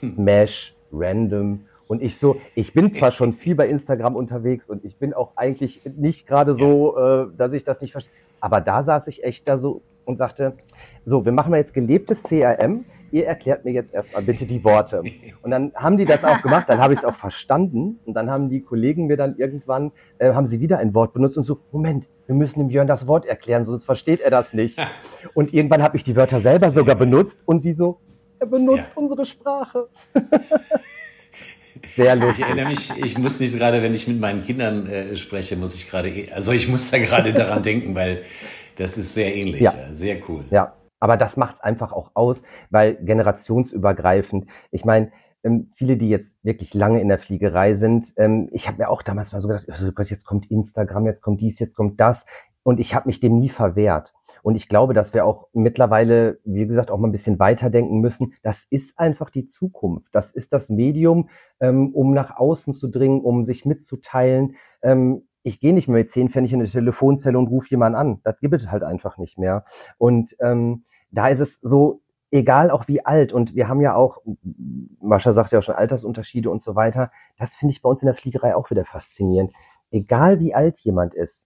[0.00, 1.60] Mesh, Random.
[1.86, 5.32] Und ich so, ich bin zwar schon viel bei Instagram unterwegs und ich bin auch
[5.36, 8.12] eigentlich nicht gerade so, äh, dass ich das nicht verstehe.
[8.40, 10.54] Aber da saß ich echt da so und sagte,
[11.04, 12.84] so, wir machen mal jetzt gelebtes CRM.
[13.10, 15.02] Ihr erklärt mir jetzt erstmal bitte die Worte.
[15.42, 18.00] Und dann haben die das auch gemacht, dann habe ich es auch verstanden.
[18.06, 21.36] Und dann haben die Kollegen mir dann irgendwann, äh, haben sie wieder ein Wort benutzt
[21.36, 24.78] und so, Moment, wir müssen dem Björn das Wort erklären, sonst versteht er das nicht.
[25.34, 27.98] Und irgendwann habe ich die Wörter selber sogar benutzt und die so,
[28.42, 28.96] er benutzt ja.
[28.96, 29.88] unsere Sprache.
[31.96, 32.40] Sehr lustig.
[32.40, 35.74] Ich erinnere mich, ich muss nicht gerade, wenn ich mit meinen Kindern äh, spreche, muss
[35.74, 38.22] ich gerade, also ich muss da gerade daran denken, weil
[38.76, 39.74] das ist sehr ähnlich, ja.
[39.92, 40.44] sehr cool.
[40.50, 45.12] Ja, aber das macht es einfach auch aus, weil generationsübergreifend, ich meine,
[45.44, 49.02] ähm, viele, die jetzt wirklich lange in der Fliegerei sind, ähm, ich habe mir auch
[49.02, 52.24] damals mal so gedacht, oh Gott, jetzt kommt Instagram, jetzt kommt dies, jetzt kommt das.
[52.62, 54.12] Und ich habe mich dem nie verwehrt.
[54.42, 58.34] Und ich glaube, dass wir auch mittlerweile, wie gesagt, auch mal ein bisschen weiterdenken müssen.
[58.42, 60.08] Das ist einfach die Zukunft.
[60.12, 61.28] Das ist das Medium,
[61.60, 64.56] ähm, um nach außen zu dringen, um sich mitzuteilen.
[64.82, 68.20] Ähm, ich gehe nicht mehr mit zehn Pfennig in eine Telefonzelle und rufe jemanden an.
[68.24, 69.64] Das gibt es halt einfach nicht mehr.
[69.98, 74.18] Und ähm, da ist es so, egal auch wie alt, und wir haben ja auch,
[75.00, 78.06] Mascha sagt ja auch schon Altersunterschiede und so weiter, das finde ich bei uns in
[78.06, 79.52] der Fliegerei auch wieder faszinierend.
[79.90, 81.44] Egal wie alt jemand ist,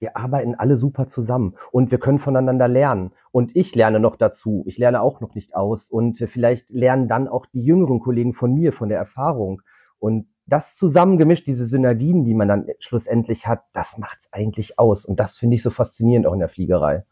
[0.00, 3.12] wir arbeiten alle super zusammen und wir können voneinander lernen.
[3.32, 4.64] Und ich lerne noch dazu.
[4.66, 5.88] Ich lerne auch noch nicht aus.
[5.88, 9.62] Und vielleicht lernen dann auch die jüngeren Kollegen von mir, von der Erfahrung.
[9.98, 15.04] Und das zusammengemischt, diese Synergien, die man dann schlussendlich hat, das macht's eigentlich aus.
[15.04, 17.04] Und das finde ich so faszinierend auch in der Fliegerei.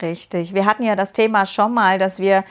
[0.00, 0.54] Richtig.
[0.54, 2.44] Wir hatten ja das Thema schon mal, dass wir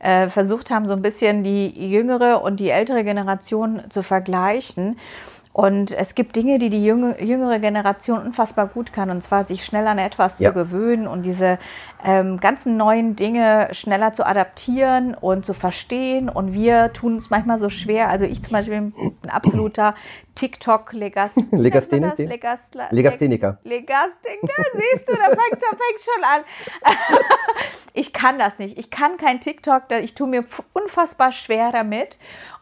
[0.00, 4.98] äh, versucht haben, so ein bisschen die jüngere und die ältere Generation zu vergleichen.
[5.52, 9.86] Und es gibt Dinge, die die jüngere Generation unfassbar gut kann, und zwar sich schnell
[9.88, 10.50] an etwas ja.
[10.50, 11.58] zu gewöhnen und diese
[12.04, 16.28] ähm, ganzen neuen Dinge schneller zu adaptieren und zu verstehen.
[16.28, 18.08] Und wir tun es manchmal so schwer.
[18.08, 19.94] Also ich zum Beispiel bin ein absoluter
[20.36, 21.58] TikTok-Legastheniker.
[23.64, 24.64] Legastheniker.
[24.74, 26.42] Siehst du, da fängt es schon an.
[27.94, 28.78] ich kann das nicht.
[28.78, 29.84] Ich kann kein TikTok.
[30.02, 32.18] Ich tue mir unfassbar schwer damit.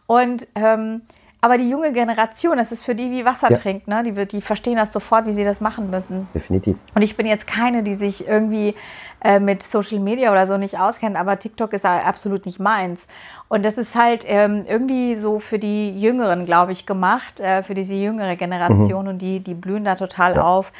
[0.07, 1.03] Und ähm,
[1.47, 3.57] aber die junge Generation, das ist für die wie Wasser ja.
[3.57, 4.03] trinkt, ne?
[4.03, 6.27] Die, die verstehen das sofort, wie sie das machen müssen.
[6.35, 6.77] Definitiv.
[6.93, 8.75] Und ich bin jetzt keine, die sich irgendwie
[9.23, 13.07] äh, mit Social Media oder so nicht auskennt, aber TikTok ist absolut nicht meins.
[13.47, 17.77] Und das ist halt ähm, irgendwie so für die Jüngeren, glaube ich, gemacht, äh, für
[17.77, 19.11] diese jüngere Generation mhm.
[19.11, 20.43] und die, die blühen da total ja.
[20.43, 20.73] auf.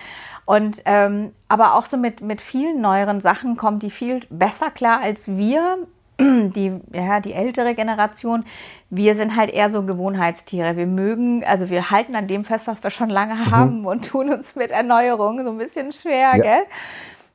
[0.47, 5.01] Und ähm, aber auch so mit, mit vielen neueren Sachen kommt die viel besser klar
[5.01, 5.79] als wir
[6.21, 8.45] die, ja, die ältere Generation,
[8.91, 10.77] wir sind halt eher so Gewohnheitstiere.
[10.77, 13.51] Wir mögen, also wir halten an dem fest, was wir schon lange mhm.
[13.51, 16.43] haben und tun uns mit Erneuerung so ein bisschen schwer, ja.
[16.43, 16.62] gell?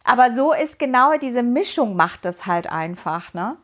[0.04, 3.56] Aber so ist genau diese Mischung macht es halt einfach, ne?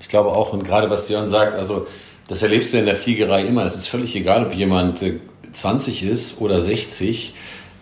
[0.00, 1.86] Ich glaube auch, und gerade was Dion sagt, also
[2.28, 3.64] das erlebst du in der Fliegerei immer.
[3.64, 5.04] Es ist völlig egal, ob jemand
[5.52, 7.34] 20 äh, ist oder 60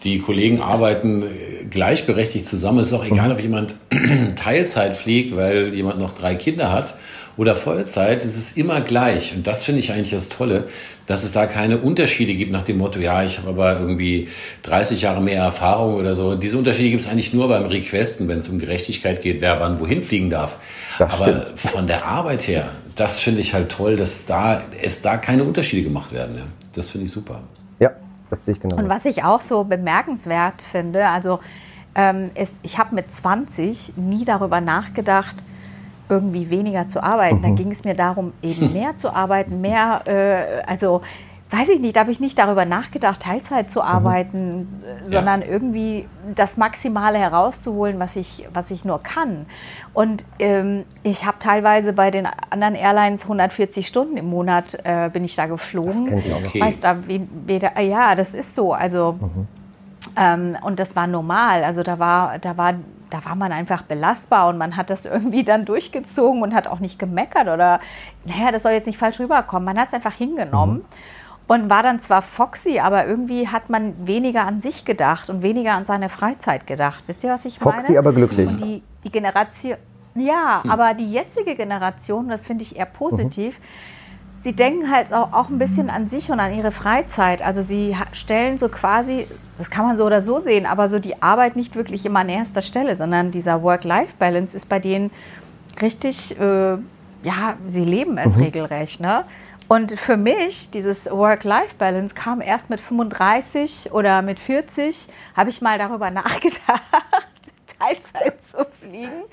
[0.06, 2.78] die Kollegen arbeiten äh, gleichberechtigt zusammen.
[2.78, 3.74] Es ist auch egal, ob jemand
[4.36, 6.94] Teilzeit fliegt, weil jemand noch drei Kinder hat
[7.36, 8.24] oder Vollzeit.
[8.24, 9.34] Es ist immer gleich.
[9.34, 10.64] Und das finde ich eigentlich das Tolle,
[11.06, 14.28] dass es da keine Unterschiede gibt nach dem Motto, ja, ich habe aber irgendwie
[14.62, 16.34] 30 Jahre mehr Erfahrung oder so.
[16.34, 19.80] Diese Unterschiede gibt es eigentlich nur beim Requesten, wenn es um Gerechtigkeit geht, wer wann
[19.80, 20.56] wohin fliegen darf.
[20.98, 25.44] Aber von der Arbeit her, das finde ich halt toll, dass da, es da keine
[25.44, 26.36] Unterschiede gemacht werden.
[26.36, 26.46] Ja.
[26.72, 27.42] Das finde ich super.
[28.30, 28.76] Das sehe ich genau.
[28.76, 31.40] Und was ich auch so bemerkenswert finde, also
[31.94, 35.36] ähm, ist, ich habe mit 20 nie darüber nachgedacht,
[36.08, 37.38] irgendwie weniger zu arbeiten.
[37.38, 37.42] Mhm.
[37.42, 41.02] Da ging es mir darum, eben mehr zu arbeiten, mehr, äh, also
[41.50, 43.86] weiß ich nicht, da habe ich nicht darüber nachgedacht, Teilzeit zu mhm.
[43.86, 45.10] arbeiten, mhm.
[45.12, 45.46] sondern ja.
[45.46, 49.46] irgendwie das Maximale herauszuholen, was ich, was ich nur kann.
[49.94, 55.24] Und ähm, ich habe teilweise bei den anderen Airlines 140 Stunden im Monat äh, bin
[55.24, 56.10] ich da geflogen.
[56.16, 56.60] Das okay.
[56.60, 58.72] Weiß da weder, ja, das ist so.
[58.72, 59.48] Also mhm.
[60.16, 61.62] ähm, und das war normal.
[61.62, 62.74] Also da war, da war
[63.08, 66.80] da war man einfach belastbar und man hat das irgendwie dann durchgezogen und hat auch
[66.80, 67.78] nicht gemeckert oder,
[68.24, 69.64] naja, das soll jetzt nicht falsch rüberkommen.
[69.64, 70.78] Man hat es einfach hingenommen.
[70.78, 71.15] Mhm
[71.48, 75.72] und war dann zwar foxy, aber irgendwie hat man weniger an sich gedacht und weniger
[75.72, 77.04] an seine Freizeit gedacht.
[77.06, 77.80] Wisst ihr, was ich meine?
[77.80, 78.48] Foxy, aber glücklich.
[78.48, 79.76] Und die, die Generation,
[80.14, 80.70] ja, hm.
[80.70, 84.42] aber die jetzige Generation, das finde ich eher positiv, mhm.
[84.42, 87.42] sie denken halt auch, auch ein bisschen an sich und an ihre Freizeit.
[87.42, 89.28] Also sie stellen so quasi,
[89.58, 92.28] das kann man so oder so sehen, aber so die Arbeit nicht wirklich immer an
[92.28, 95.12] erster Stelle, sondern dieser Work-Life-Balance ist bei denen
[95.80, 96.76] richtig, äh,
[97.22, 98.42] ja, sie leben es mhm.
[98.42, 99.24] regelrecht, ne?
[99.68, 104.96] Und für mich, dieses Work-Life-Balance kam erst mit 35 oder mit 40,
[105.36, 106.82] habe ich mal darüber nachgedacht,
[107.78, 109.24] Teilzeit zu fliegen.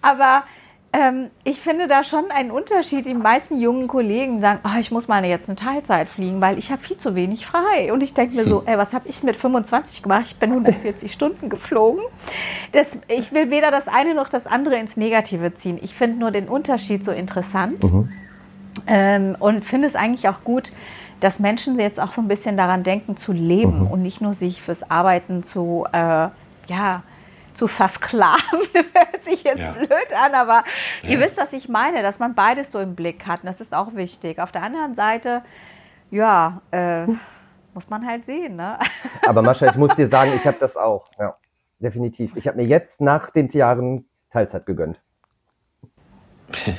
[0.00, 0.44] Aber
[0.92, 3.04] ähm, ich finde da schon einen Unterschied.
[3.04, 6.70] Die meisten jungen Kollegen sagen, oh, ich muss mal jetzt eine Teilzeit fliegen, weil ich
[6.72, 7.92] habe viel zu wenig frei.
[7.92, 10.24] Und ich denke mir so, ey, was habe ich mit 25 gemacht?
[10.26, 12.02] Ich bin 140 Stunden geflogen.
[12.72, 15.78] Das, ich will weder das eine noch das andere ins Negative ziehen.
[15.82, 17.82] Ich finde nur den Unterschied so interessant.
[17.82, 18.10] Mhm.
[18.86, 20.72] Ähm, und finde es eigentlich auch gut,
[21.20, 23.86] dass Menschen jetzt auch so ein bisschen daran denken, zu leben mhm.
[23.86, 26.28] und nicht nur sich fürs Arbeiten zu, äh,
[26.66, 27.02] ja,
[27.54, 28.60] zu versklaven.
[28.72, 29.72] Hört sich jetzt ja.
[29.72, 30.62] blöd an, aber
[31.02, 31.10] ja.
[31.10, 33.40] ihr wisst, was ich meine, dass man beides so im Blick hat.
[33.40, 34.38] Und das ist auch wichtig.
[34.38, 35.42] Auf der anderen Seite,
[36.10, 37.06] ja, äh,
[37.74, 38.56] muss man halt sehen.
[38.56, 38.78] Ne?
[39.26, 41.04] Aber Mascha, ich muss dir sagen, ich habe das auch.
[41.18, 41.36] Ja,
[41.78, 42.36] definitiv.
[42.36, 45.00] Ich habe mir jetzt nach den Jahren Teilzeit gegönnt.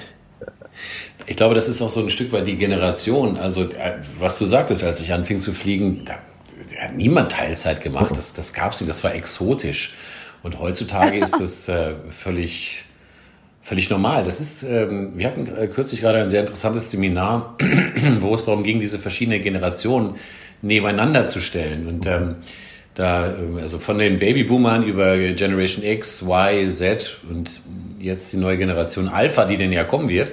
[1.28, 3.38] Ich glaube, das ist auch so ein Stück weit die Generation.
[3.38, 6.15] Also, äh, was du sagtest, als ich anfing zu fliegen, da,
[6.82, 8.11] hat niemand Teilzeit gemacht.
[8.15, 9.95] Das, das gab es nicht, das war exotisch.
[10.43, 12.86] Und heutzutage ist es äh, völlig,
[13.61, 14.23] völlig normal.
[14.23, 17.57] Das ist, ähm, wir hatten äh, kürzlich gerade ein sehr interessantes Seminar,
[18.19, 20.15] wo es darum ging, diese verschiedenen Generationen
[20.61, 21.88] nebeneinander zu stellen.
[21.88, 22.36] Und ähm,
[22.95, 27.61] da, ähm, also von den Babyboomern über Generation X, Y, Z und
[27.99, 30.32] jetzt die neue Generation Alpha, die denn ja kommen wird,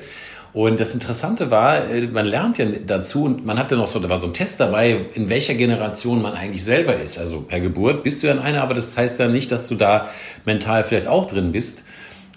[0.54, 4.08] und das Interessante war, äh, man lernt ja dazu und man hatte noch so, da
[4.08, 7.18] war so ein Test dabei, in welcher Generation man eigentlich selber ist.
[7.18, 9.74] Also per Geburt bist du ja in einer, aber das heißt ja nicht, dass du
[9.74, 10.08] da
[10.44, 11.84] mental vielleicht auch drin bist.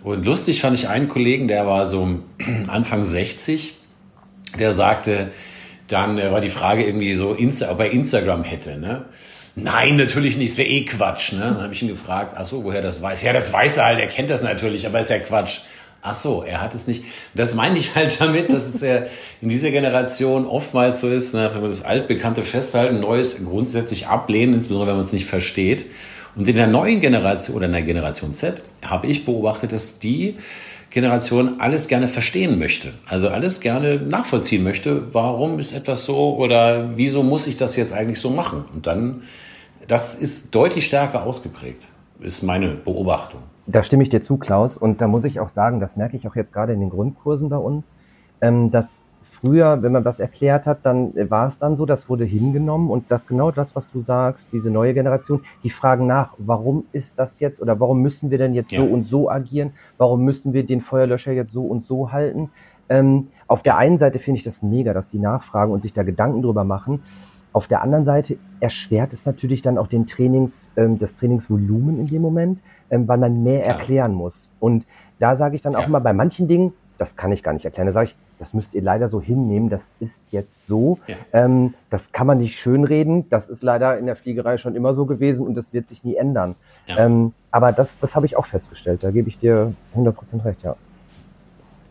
[0.04, 2.20] Und lustig fand ich einen Kollegen, der war so
[2.68, 3.76] Anfang 60,
[4.58, 5.30] der sagte,
[5.88, 8.80] dann war die Frage irgendwie so, Insta, ob er Instagram hätte.
[8.80, 9.06] Ne?
[9.56, 11.34] Nein, natürlich nicht, es wäre eh Quatsch.
[11.34, 11.42] Ne?
[11.42, 13.22] Dann habe ich ihn gefragt, ach so, woher das weiß.
[13.22, 15.62] Ja, das weiß er halt, er kennt das natürlich, aber ist ja Quatsch.
[16.10, 17.04] Ach so, er hat es nicht.
[17.34, 19.04] Das meine ich halt damit, dass es ja
[19.42, 24.96] in dieser Generation oftmals so ist, ne, das Altbekannte festhalten, Neues grundsätzlich ablehnen, insbesondere wenn
[24.96, 25.88] man es nicht versteht.
[26.38, 30.38] Und in der neuen Generation oder in der Generation Z habe ich beobachtet, dass die
[30.92, 32.94] Generation alles gerne verstehen möchte.
[33.06, 35.14] Also alles gerne nachvollziehen möchte.
[35.14, 38.64] Warum ist etwas so oder wieso muss ich das jetzt eigentlich so machen?
[38.74, 39.24] Und dann,
[39.88, 41.84] das ist deutlich stärker ausgeprägt,
[42.22, 43.42] ist meine Beobachtung.
[43.68, 44.78] Da stimme ich dir zu, Klaus.
[44.78, 47.50] Und da muss ich auch sagen, das merke ich auch jetzt gerade in den Grundkursen
[47.50, 47.86] bei uns,
[48.42, 48.88] ähm, dass
[49.40, 53.12] früher, wenn man das erklärt hat, dann war es dann so, das wurde hingenommen und
[53.12, 57.40] das genau das, was du sagst, diese neue Generation, die fragen nach, warum ist das
[57.40, 58.82] jetzt oder warum müssen wir denn jetzt ja.
[58.82, 59.74] so und so agieren?
[59.98, 62.50] Warum müssen wir den Feuerlöscher jetzt so und so halten?
[62.90, 66.04] Ähm, auf der einen Seite finde ich das mega, dass die nachfragen und sich da
[66.04, 67.04] Gedanken drüber machen.
[67.54, 72.08] Auf der anderen Seite erschwert es natürlich dann auch den Trainings, ähm, das Trainingsvolumen in
[72.08, 72.60] dem Moment,
[72.90, 73.66] ähm, weil man mehr ja.
[73.66, 74.52] erklären muss.
[74.60, 74.86] Und
[75.20, 75.88] da sage ich dann auch ja.
[75.88, 77.88] mal, bei manchen Dingen das kann ich gar nicht erklären.
[77.88, 81.00] Da sage ich, das müsst ihr leider so hinnehmen, das ist jetzt so.
[81.08, 81.16] Ja.
[81.34, 85.06] Ähm, das kann man nicht schönreden, das ist leider in der Fliegerei schon immer so
[85.06, 86.56] gewesen und das wird sich nie ändern.
[86.88, 87.06] Ja.
[87.06, 90.14] Ähm, aber das, das habe ich auch festgestellt, da gebe ich dir 100%
[90.46, 90.76] recht, ja.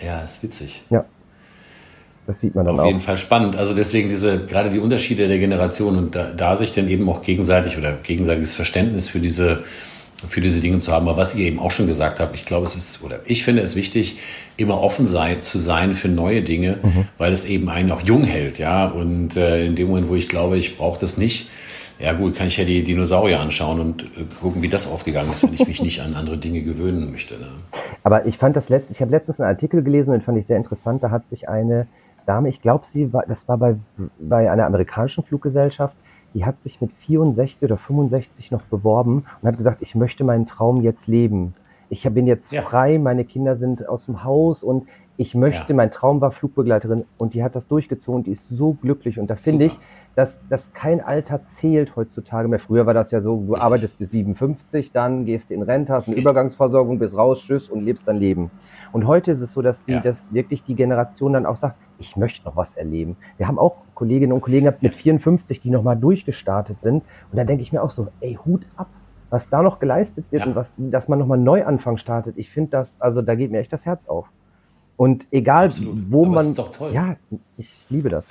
[0.01, 0.85] Ja, ist witzig.
[0.91, 1.05] Ja.
[2.27, 2.85] Das sieht man dann Auf auch.
[2.85, 3.57] Auf jeden Fall spannend.
[3.57, 7.23] Also deswegen diese, gerade die Unterschiede der Generation und da, da sich dann eben auch
[7.23, 9.65] gegenseitig oder gegenseitiges Verständnis für diese,
[10.29, 11.09] für diese Dinge zu haben.
[11.09, 13.63] Aber was ihr eben auch schon gesagt habt, ich glaube, es ist, oder ich finde
[13.63, 14.19] es wichtig,
[14.57, 17.09] immer offen sei, zu sein für neue Dinge, mhm.
[17.19, 18.87] weil es eben einen auch jung hält, ja.
[18.87, 21.51] Und äh, in dem Moment, wo ich glaube, ich brauche das nicht,
[21.99, 25.43] ja gut, kann ich ja die Dinosaurier anschauen und äh, gucken, wie das ausgegangen ist,
[25.43, 27.35] wenn ich mich nicht an andere Dinge gewöhnen möchte.
[27.35, 27.49] Ne?
[28.03, 30.47] Aber ich fand das letzte, ich habe letztens einen Artikel gelesen und den fand ich
[30.47, 31.03] sehr interessant.
[31.03, 31.87] Da hat sich eine
[32.27, 33.77] Dame, ich glaube, sie war, das war bei,
[34.19, 35.97] bei einer amerikanischen Fluggesellschaft,
[36.37, 40.47] die hat sich mit 64 oder 65 noch beworben und hat gesagt, ich möchte meinen
[40.47, 41.55] Traum jetzt leben.
[41.89, 42.61] Ich bin jetzt ja.
[42.61, 45.75] frei, meine Kinder sind aus dem Haus und ich möchte, ja.
[45.75, 49.37] mein Traum war Flugbegleiterin und die hat das durchgezogen, die ist so glücklich und da
[49.37, 49.79] finde ich,
[50.15, 52.59] dass, dass kein Alter zählt heutzutage mehr.
[52.59, 53.63] Früher war das ja so, du Richtig.
[53.63, 57.83] arbeitest bis 57, dann gehst du in Rente, hast eine Übergangsversorgung, bist raus, tschüss und
[57.83, 58.51] lebst dein Leben.
[58.93, 60.01] Und heute ist es so, dass die, ja.
[60.01, 63.17] dass wirklich die Generation dann auch sagt, ich möchte noch was erleben.
[63.39, 67.03] Wir haben auch Kolleginnen und Kollegen mit 54, die nochmal durchgestartet sind.
[67.33, 68.89] Und da denke ich mir auch so, ey, Hut ab,
[69.31, 70.49] was da noch geleistet wird ja.
[70.49, 72.39] und was, dass man nochmal Neuanfang startet.
[72.39, 74.27] Ich finde das, also da geht mir echt das Herz auf.
[74.97, 75.97] Und egal, Absolut.
[76.11, 76.37] wo Aber man.
[76.37, 76.93] Das ist doch toll.
[76.93, 77.17] Ja,
[77.57, 78.27] ich liebe das.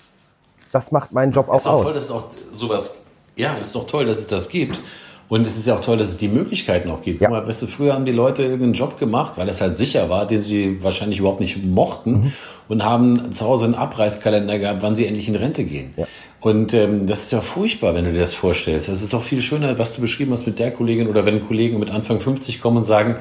[0.72, 1.59] Das macht meinen Job auch aus.
[1.59, 3.05] ist auch toll, dass es auch sowas,
[3.36, 4.80] ja, das ist doch toll, dass es das gibt.
[5.28, 7.19] Und es ist ja auch toll, dass es die Möglichkeiten auch gibt.
[7.19, 7.30] Ja.
[7.30, 10.09] Guck mal, weißt du, früher haben die Leute irgendeinen Job gemacht, weil es halt sicher
[10.09, 12.32] war, den sie wahrscheinlich überhaupt nicht mochten mhm.
[12.67, 15.93] und haben zu Hause einen Abreißkalender gehabt, wann sie endlich in Rente gehen.
[15.97, 16.05] Ja.
[16.41, 18.88] Und ähm, das ist ja furchtbar, wenn du dir das vorstellst.
[18.88, 21.80] Es ist doch viel schöner, was du beschrieben hast mit der Kollegin oder wenn Kollegen
[21.80, 23.15] mit Anfang 50 kommen und sagen,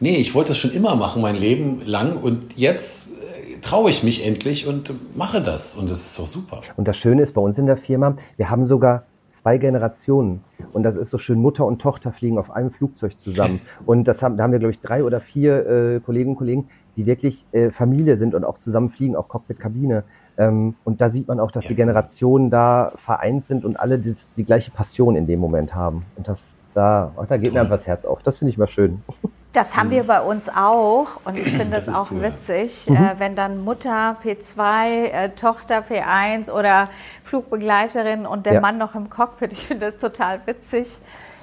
[0.00, 4.02] nee, ich wollte das schon immer machen, mein Leben lang und jetzt äh, traue ich
[4.02, 5.76] mich endlich und mache das.
[5.76, 6.62] Und das ist doch super.
[6.76, 9.04] Und das Schöne ist bei uns in der Firma, wir haben sogar
[9.44, 10.42] zwei Generationen.
[10.72, 13.60] Und das ist so schön, Mutter und Tochter fliegen auf einem Flugzeug zusammen.
[13.86, 16.68] Und das haben, da haben wir, glaube ich, drei oder vier äh, Kolleginnen und Kollegen,
[16.96, 20.04] die wirklich äh, Familie sind und auch zusammen fliegen, auch Cockpit-Kabine.
[20.38, 21.68] Ähm, und da sieht man auch, dass ja.
[21.68, 26.06] die Generationen da vereint sind und alle das, die gleiche Passion in dem Moment haben.
[26.16, 28.22] Und das, da, da geht mir einfach das Herz auf.
[28.22, 29.02] Das finde ich mal schön.
[29.54, 32.22] Das haben wir bei uns auch und ich finde das, das auch cool.
[32.22, 32.96] witzig, mhm.
[32.96, 36.88] äh, wenn dann Mutter P2, äh, Tochter P1 oder
[37.22, 38.60] Flugbegleiterin und der ja.
[38.60, 39.52] Mann noch im Cockpit.
[39.52, 40.88] Ich finde das total witzig.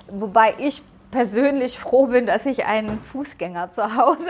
[0.09, 4.29] Wobei ich persönlich froh bin, dass ich einen Fußgänger zu Hause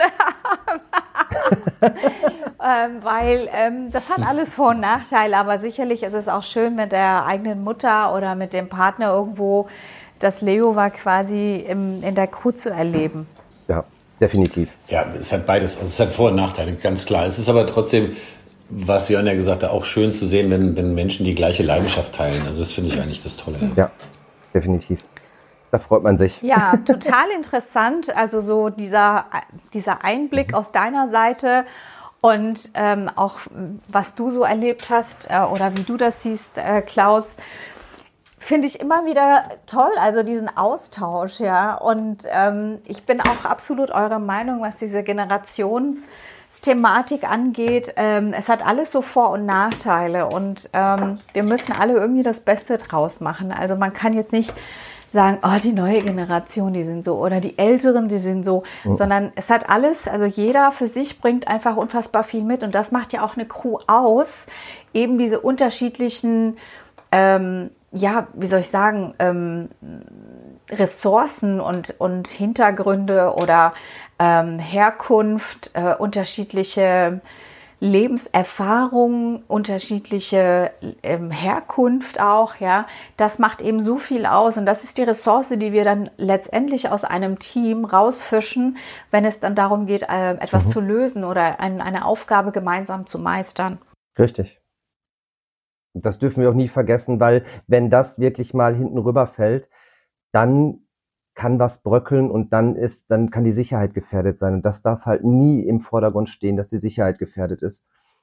[1.80, 1.94] habe.
[2.64, 6.76] ähm, weil ähm, das hat alles Vor- und Nachteile, aber sicherlich ist es auch schön
[6.76, 9.68] mit der eigenen Mutter oder mit dem Partner irgendwo
[10.20, 13.26] das Leo war quasi im, in der Crew zu erleben
[14.22, 14.70] definitiv.
[14.88, 17.26] Ja, es hat beides, also es hat Vor- und Nachteile, ganz klar.
[17.26, 18.16] Es ist aber trotzdem,
[18.70, 22.14] was Jörn ja gesagt hat, auch schön zu sehen, wenn, wenn Menschen die gleiche Leidenschaft
[22.14, 22.40] teilen.
[22.46, 23.58] Also das finde ich eigentlich das Tolle.
[23.76, 23.90] Ja,
[24.54, 25.00] definitiv.
[25.72, 26.40] Da freut man sich.
[26.42, 28.14] Ja, total interessant.
[28.16, 29.26] Also so dieser,
[29.74, 30.54] dieser Einblick mhm.
[30.54, 31.64] aus deiner Seite
[32.20, 33.40] und ähm, auch
[33.88, 37.36] was du so erlebt hast äh, oder wie du das siehst, äh, Klaus
[38.42, 41.74] finde ich immer wieder toll, also diesen Austausch, ja.
[41.74, 47.94] Und ähm, ich bin auch absolut eurer Meinung, was diese Generationsthematik angeht.
[47.96, 52.40] Ähm, es hat alles so Vor- und Nachteile und ähm, wir müssen alle irgendwie das
[52.40, 53.52] Beste draus machen.
[53.52, 54.52] Also man kann jetzt nicht
[55.12, 58.96] sagen, oh, die neue Generation, die sind so, oder die Älteren, die sind so, mhm.
[58.96, 62.90] sondern es hat alles, also jeder für sich bringt einfach unfassbar viel mit und das
[62.90, 64.46] macht ja auch eine Crew aus,
[64.92, 66.56] eben diese unterschiedlichen
[67.12, 69.68] ähm, ja, wie soll ich sagen, ähm,
[70.70, 73.74] Ressourcen und, und Hintergründe oder
[74.18, 77.20] ähm, Herkunft, äh, unterschiedliche
[77.80, 80.70] Lebenserfahrungen, unterschiedliche
[81.02, 82.86] ähm, Herkunft auch, ja,
[83.16, 86.90] das macht eben so viel aus und das ist die Ressource, die wir dann letztendlich
[86.90, 88.76] aus einem Team rausfischen,
[89.10, 90.70] wenn es dann darum geht, äh, etwas mhm.
[90.70, 93.78] zu lösen oder ein, eine Aufgabe gemeinsam zu meistern.
[94.16, 94.61] Richtig.
[95.94, 99.68] Das dürfen wir auch nie vergessen, weil wenn das wirklich mal hinten rüberfällt,
[100.32, 100.80] dann
[101.34, 104.54] kann was bröckeln und dann ist, dann kann die Sicherheit gefährdet sein.
[104.54, 107.82] Und das darf halt nie im Vordergrund stehen, dass die Sicherheit gefährdet ist.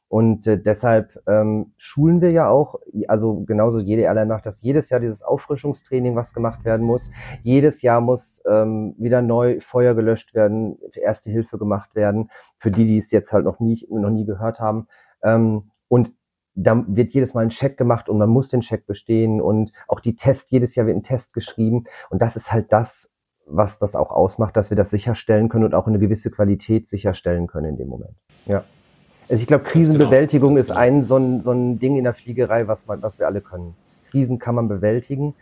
[0.10, 4.90] Und äh, deshalb ähm, schulen wir ja auch, also genauso jede Airline macht das jedes
[4.90, 7.12] Jahr dieses Auffrischungstraining, was gemacht werden muss.
[7.44, 12.86] Jedes Jahr muss ähm, wieder neu Feuer gelöscht werden, erste Hilfe gemacht werden, für die,
[12.86, 14.88] die es jetzt halt noch nie, noch nie gehört haben.
[15.22, 16.12] Ähm, und
[16.64, 20.00] da wird jedes Mal ein Check gemacht und man muss den Check bestehen und auch
[20.00, 23.10] die Test, jedes Jahr wird ein Test geschrieben und das ist halt das,
[23.46, 27.48] was das auch ausmacht, dass wir das sicherstellen können und auch eine gewisse Qualität sicherstellen
[27.48, 28.16] können in dem Moment.
[28.46, 28.64] Ja.
[29.30, 32.14] Also ich glaube, genau, Krisenbewältigung genau, ist ein so, ein so ein Ding in der
[32.14, 33.76] Fliegerei, was, man, was wir alle können.
[34.10, 35.36] Krisen kann man bewältigen.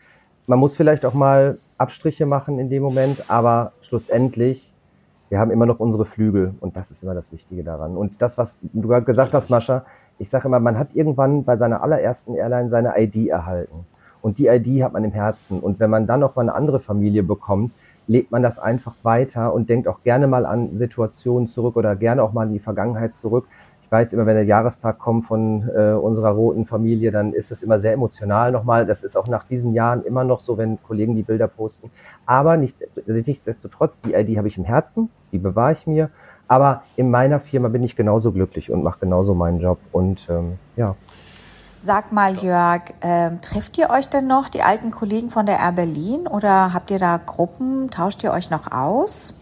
[0.45, 4.73] Man muss vielleicht auch mal Abstriche machen in dem Moment, aber schlussendlich,
[5.29, 7.95] wir haben immer noch unsere Flügel und das ist immer das Wichtige daran.
[7.95, 9.85] Und das, was du gerade gesagt hast, Mascha,
[10.19, 13.85] ich sage immer, man hat irgendwann bei seiner allerersten Airline seine ID erhalten.
[14.21, 15.59] Und die ID hat man im Herzen.
[15.59, 17.71] Und wenn man dann noch mal eine andere Familie bekommt,
[18.07, 22.23] legt man das einfach weiter und denkt auch gerne mal an Situationen zurück oder gerne
[22.23, 23.45] auch mal in die Vergangenheit zurück.
[23.83, 27.63] Ich weiß immer, wenn der Jahrestag kommt von äh, unserer roten Familie, dann ist das
[27.63, 28.85] immer sehr emotional nochmal.
[28.85, 31.89] Das ist auch nach diesen Jahren immer noch so, wenn Kollegen die Bilder posten.
[32.25, 36.09] Aber nicht, nichtsdestotrotz, die ID habe ich im Herzen, die bewahre ich mir.
[36.47, 39.79] Aber in meiner Firma bin ich genauso glücklich und mache genauso meinen Job.
[39.91, 40.95] Und ähm, ja.
[41.79, 45.73] Sag mal, Jörg, ähm, trifft ihr euch denn noch, die alten Kollegen von der Air
[45.73, 47.89] Berlin, oder habt ihr da Gruppen?
[47.91, 49.33] Tauscht ihr euch noch aus?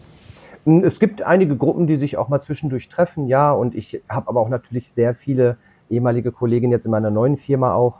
[0.65, 3.51] Hm, es gibt einige Gruppen, die sich auch mal zwischendurch treffen, ja.
[3.51, 5.57] Und ich habe aber auch natürlich sehr viele
[5.89, 7.95] ehemalige Kolleginnen jetzt in meiner neuen Firma auch.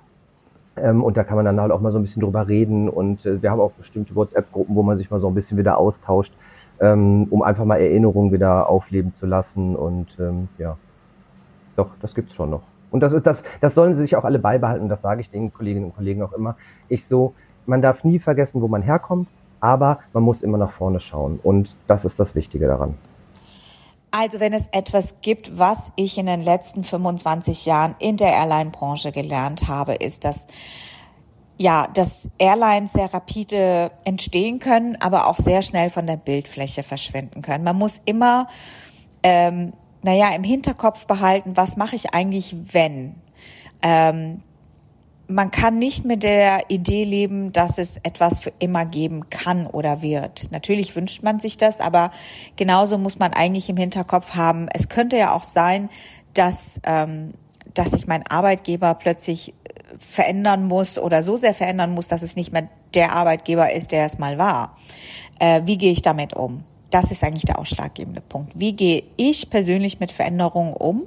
[0.75, 2.89] Ähm, und da kann man dann halt auch mal so ein bisschen drüber reden.
[2.89, 5.77] Und äh, wir haben auch bestimmte WhatsApp-Gruppen, wo man sich mal so ein bisschen wieder
[5.77, 6.33] austauscht,
[6.79, 9.75] ähm, um einfach mal Erinnerungen wieder aufleben zu lassen.
[9.75, 10.77] Und ähm, ja,
[11.75, 12.63] doch, das gibt's schon noch.
[12.91, 14.87] Und das ist das, das sollen sie sich auch alle beibehalten.
[14.87, 16.55] Das sage ich den Kolleginnen und Kollegen auch immer.
[16.87, 17.33] Ich so,
[17.65, 19.27] man darf nie vergessen, wo man herkommt,
[19.59, 21.39] aber man muss immer nach vorne schauen.
[21.43, 22.95] Und das ist das Wichtige daran.
[24.11, 29.11] Also wenn es etwas gibt, was ich in den letzten 25 Jahren in der Airline-Branche
[29.11, 30.47] gelernt habe, ist, dass
[31.57, 37.41] ja, dass Airlines sehr rapide entstehen können, aber auch sehr schnell von der Bildfläche verschwinden
[37.41, 37.63] können.
[37.63, 38.47] Man muss immer
[39.23, 39.71] ähm,
[40.05, 43.15] naja, im Hinterkopf behalten, was mache ich eigentlich, wenn?
[43.81, 44.37] Ähm,
[45.27, 50.03] man kann nicht mit der Idee leben, dass es etwas für immer geben kann oder
[50.03, 50.51] wird.
[50.51, 52.11] Natürlich wünscht man sich das, aber
[52.55, 55.89] genauso muss man eigentlich im Hinterkopf haben, es könnte ja auch sein,
[56.35, 57.33] dass, ähm,
[57.73, 59.55] dass sich mein Arbeitgeber plötzlich
[59.97, 64.05] verändern muss oder so sehr verändern muss, dass es nicht mehr der Arbeitgeber ist, der
[64.05, 64.75] es mal war.
[65.39, 66.63] Äh, wie gehe ich damit um?
[66.95, 68.53] das ist eigentlich der ausschlaggebende Punkt.
[68.55, 71.03] Wie gehe ich persönlich mit Veränderungen um?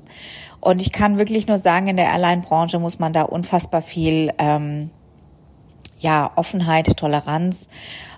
[0.60, 4.90] Und ich kann wirklich nur sagen, in der Airline-Branche muss man da unfassbar viel ähm,
[5.98, 7.70] ja, Offenheit, Toleranz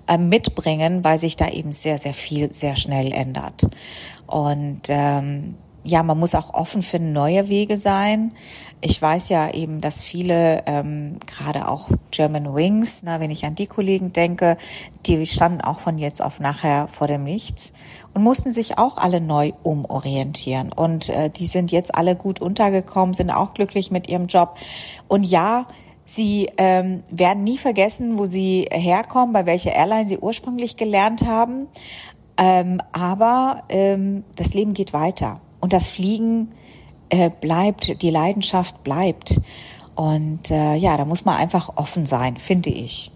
[0.09, 3.69] äh, mitbringen, weil sich da eben sehr, sehr viel sehr schnell ändert.
[4.27, 8.33] Und ähm, ja, man muss auch offen für neue Wege sein.
[8.83, 13.55] Ich weiß ja eben, dass viele, ähm, gerade auch German Wings, na, wenn ich an
[13.55, 14.57] die Kollegen denke,
[15.07, 17.73] die standen auch von jetzt auf nachher vor dem Nichts
[18.15, 20.73] und mussten sich auch alle neu umorientieren.
[20.73, 24.57] Und äh, die sind jetzt alle gut untergekommen, sind auch glücklich mit ihrem Job.
[25.09, 25.67] Und ja,
[26.11, 31.69] Sie ähm, werden nie vergessen, wo sie herkommen, bei welcher Airline sie ursprünglich gelernt haben.
[32.37, 35.41] Ähm, aber ähm, das Leben geht weiter.
[35.61, 36.49] Und das Fliegen
[37.11, 39.41] äh, bleibt, die Leidenschaft bleibt.
[39.95, 43.11] Und äh, ja, da muss man einfach offen sein, finde ich.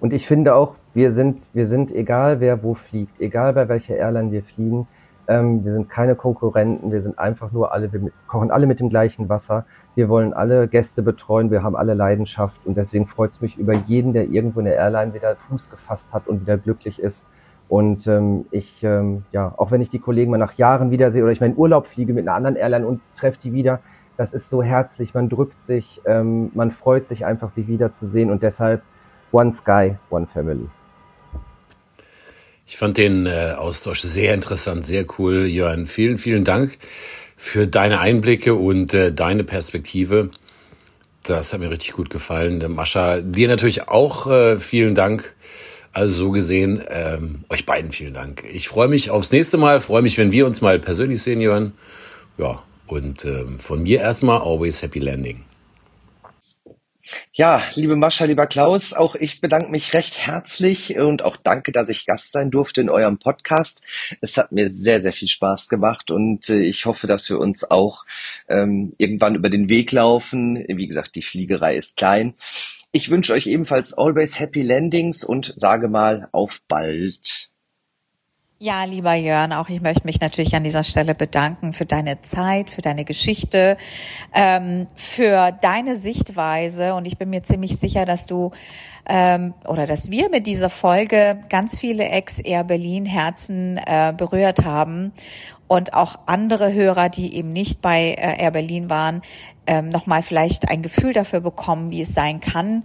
[0.00, 3.96] Und ich finde auch, wir sind, wir sind egal wer wo fliegt, egal bei welcher
[3.96, 4.86] Airline wir fliegen,
[5.26, 8.88] ähm, wir sind keine Konkurrenten, wir sind einfach nur alle, wir kochen alle mit dem
[8.88, 9.66] gleichen Wasser.
[9.94, 13.74] Wir wollen alle Gäste betreuen, wir haben alle Leidenschaft und deswegen freut es mich über
[13.74, 17.22] jeden, der irgendwo in der Airline wieder Fuß gefasst hat und wieder glücklich ist
[17.68, 21.32] und ähm, ich, ähm, ja, auch wenn ich die Kollegen mal nach Jahren wiedersehe oder
[21.32, 23.80] ich meinen Urlaub fliege mit einer anderen Airline und treffe die wieder,
[24.16, 28.42] das ist so herzlich, man drückt sich, ähm, man freut sich einfach, sie wiederzusehen und
[28.42, 28.82] deshalb
[29.32, 30.66] One Sky, One Family.
[32.66, 35.86] Ich fand den äh, Austausch sehr interessant, sehr cool, Jörn.
[35.86, 36.78] Vielen, vielen Dank
[37.36, 40.30] für deine Einblicke und äh, deine Perspektive.
[41.22, 42.64] Das hat mir richtig gut gefallen.
[42.74, 45.34] Mascha, dir natürlich auch äh, vielen Dank
[45.92, 48.44] also so gesehen, ähm, euch beiden vielen Dank.
[48.52, 51.72] Ich freue mich aufs nächste Mal, freue mich, wenn wir uns mal persönlich sehen, Jörn.
[52.36, 55.44] Ja, und ähm, von mir erstmal always happy landing.
[57.32, 61.88] Ja, liebe Mascha, lieber Klaus, auch ich bedanke mich recht herzlich und auch danke, dass
[61.88, 63.82] ich Gast sein durfte in eurem Podcast.
[64.20, 67.70] Es hat mir sehr, sehr viel Spaß gemacht und äh, ich hoffe, dass wir uns
[67.70, 68.04] auch
[68.48, 70.64] ähm, irgendwann über den Weg laufen.
[70.68, 72.34] Wie gesagt, die Fliegerei ist klein.
[72.92, 77.50] Ich wünsche euch ebenfalls always happy landings und sage mal auf bald.
[78.60, 82.70] Ja, lieber Jörn, auch ich möchte mich natürlich an dieser Stelle bedanken für deine Zeit,
[82.70, 83.76] für deine Geschichte,
[84.34, 86.94] ähm, für deine Sichtweise.
[86.94, 88.50] Und ich bin mir ziemlich sicher, dass du
[89.08, 95.12] ähm, oder dass wir mit dieser Folge ganz viele Ex-Air Berlin Herzen äh, berührt haben
[95.68, 99.22] und auch andere Hörer, die eben nicht bei äh, Air Berlin waren,
[99.66, 102.84] ähm, nochmal vielleicht ein Gefühl dafür bekommen, wie es sein kann,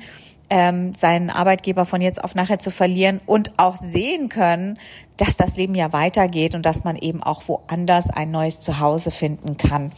[0.50, 4.78] ähm, seinen Arbeitgeber von jetzt auf nachher zu verlieren und auch sehen können,
[5.18, 9.58] dass das Leben ja weitergeht und dass man eben auch woanders ein neues Zuhause finden
[9.58, 9.94] kann.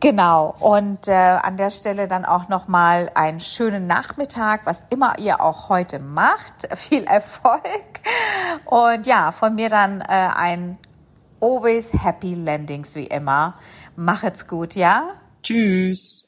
[0.00, 0.54] Genau.
[0.60, 5.68] Und äh, an der Stelle dann auch nochmal einen schönen Nachmittag, was immer ihr auch
[5.68, 6.68] heute macht.
[6.76, 7.62] Viel Erfolg.
[8.64, 10.78] Und ja, von mir dann äh, ein
[11.40, 13.54] always happy landings wie immer.
[13.96, 15.14] Machet's gut, ja?
[15.42, 16.24] Tschüss.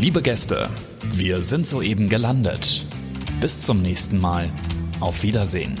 [0.00, 0.68] Liebe Gäste,
[1.12, 2.84] wir sind soeben gelandet.
[3.40, 4.50] Bis zum nächsten Mal.
[5.00, 5.78] Auf Wiedersehen.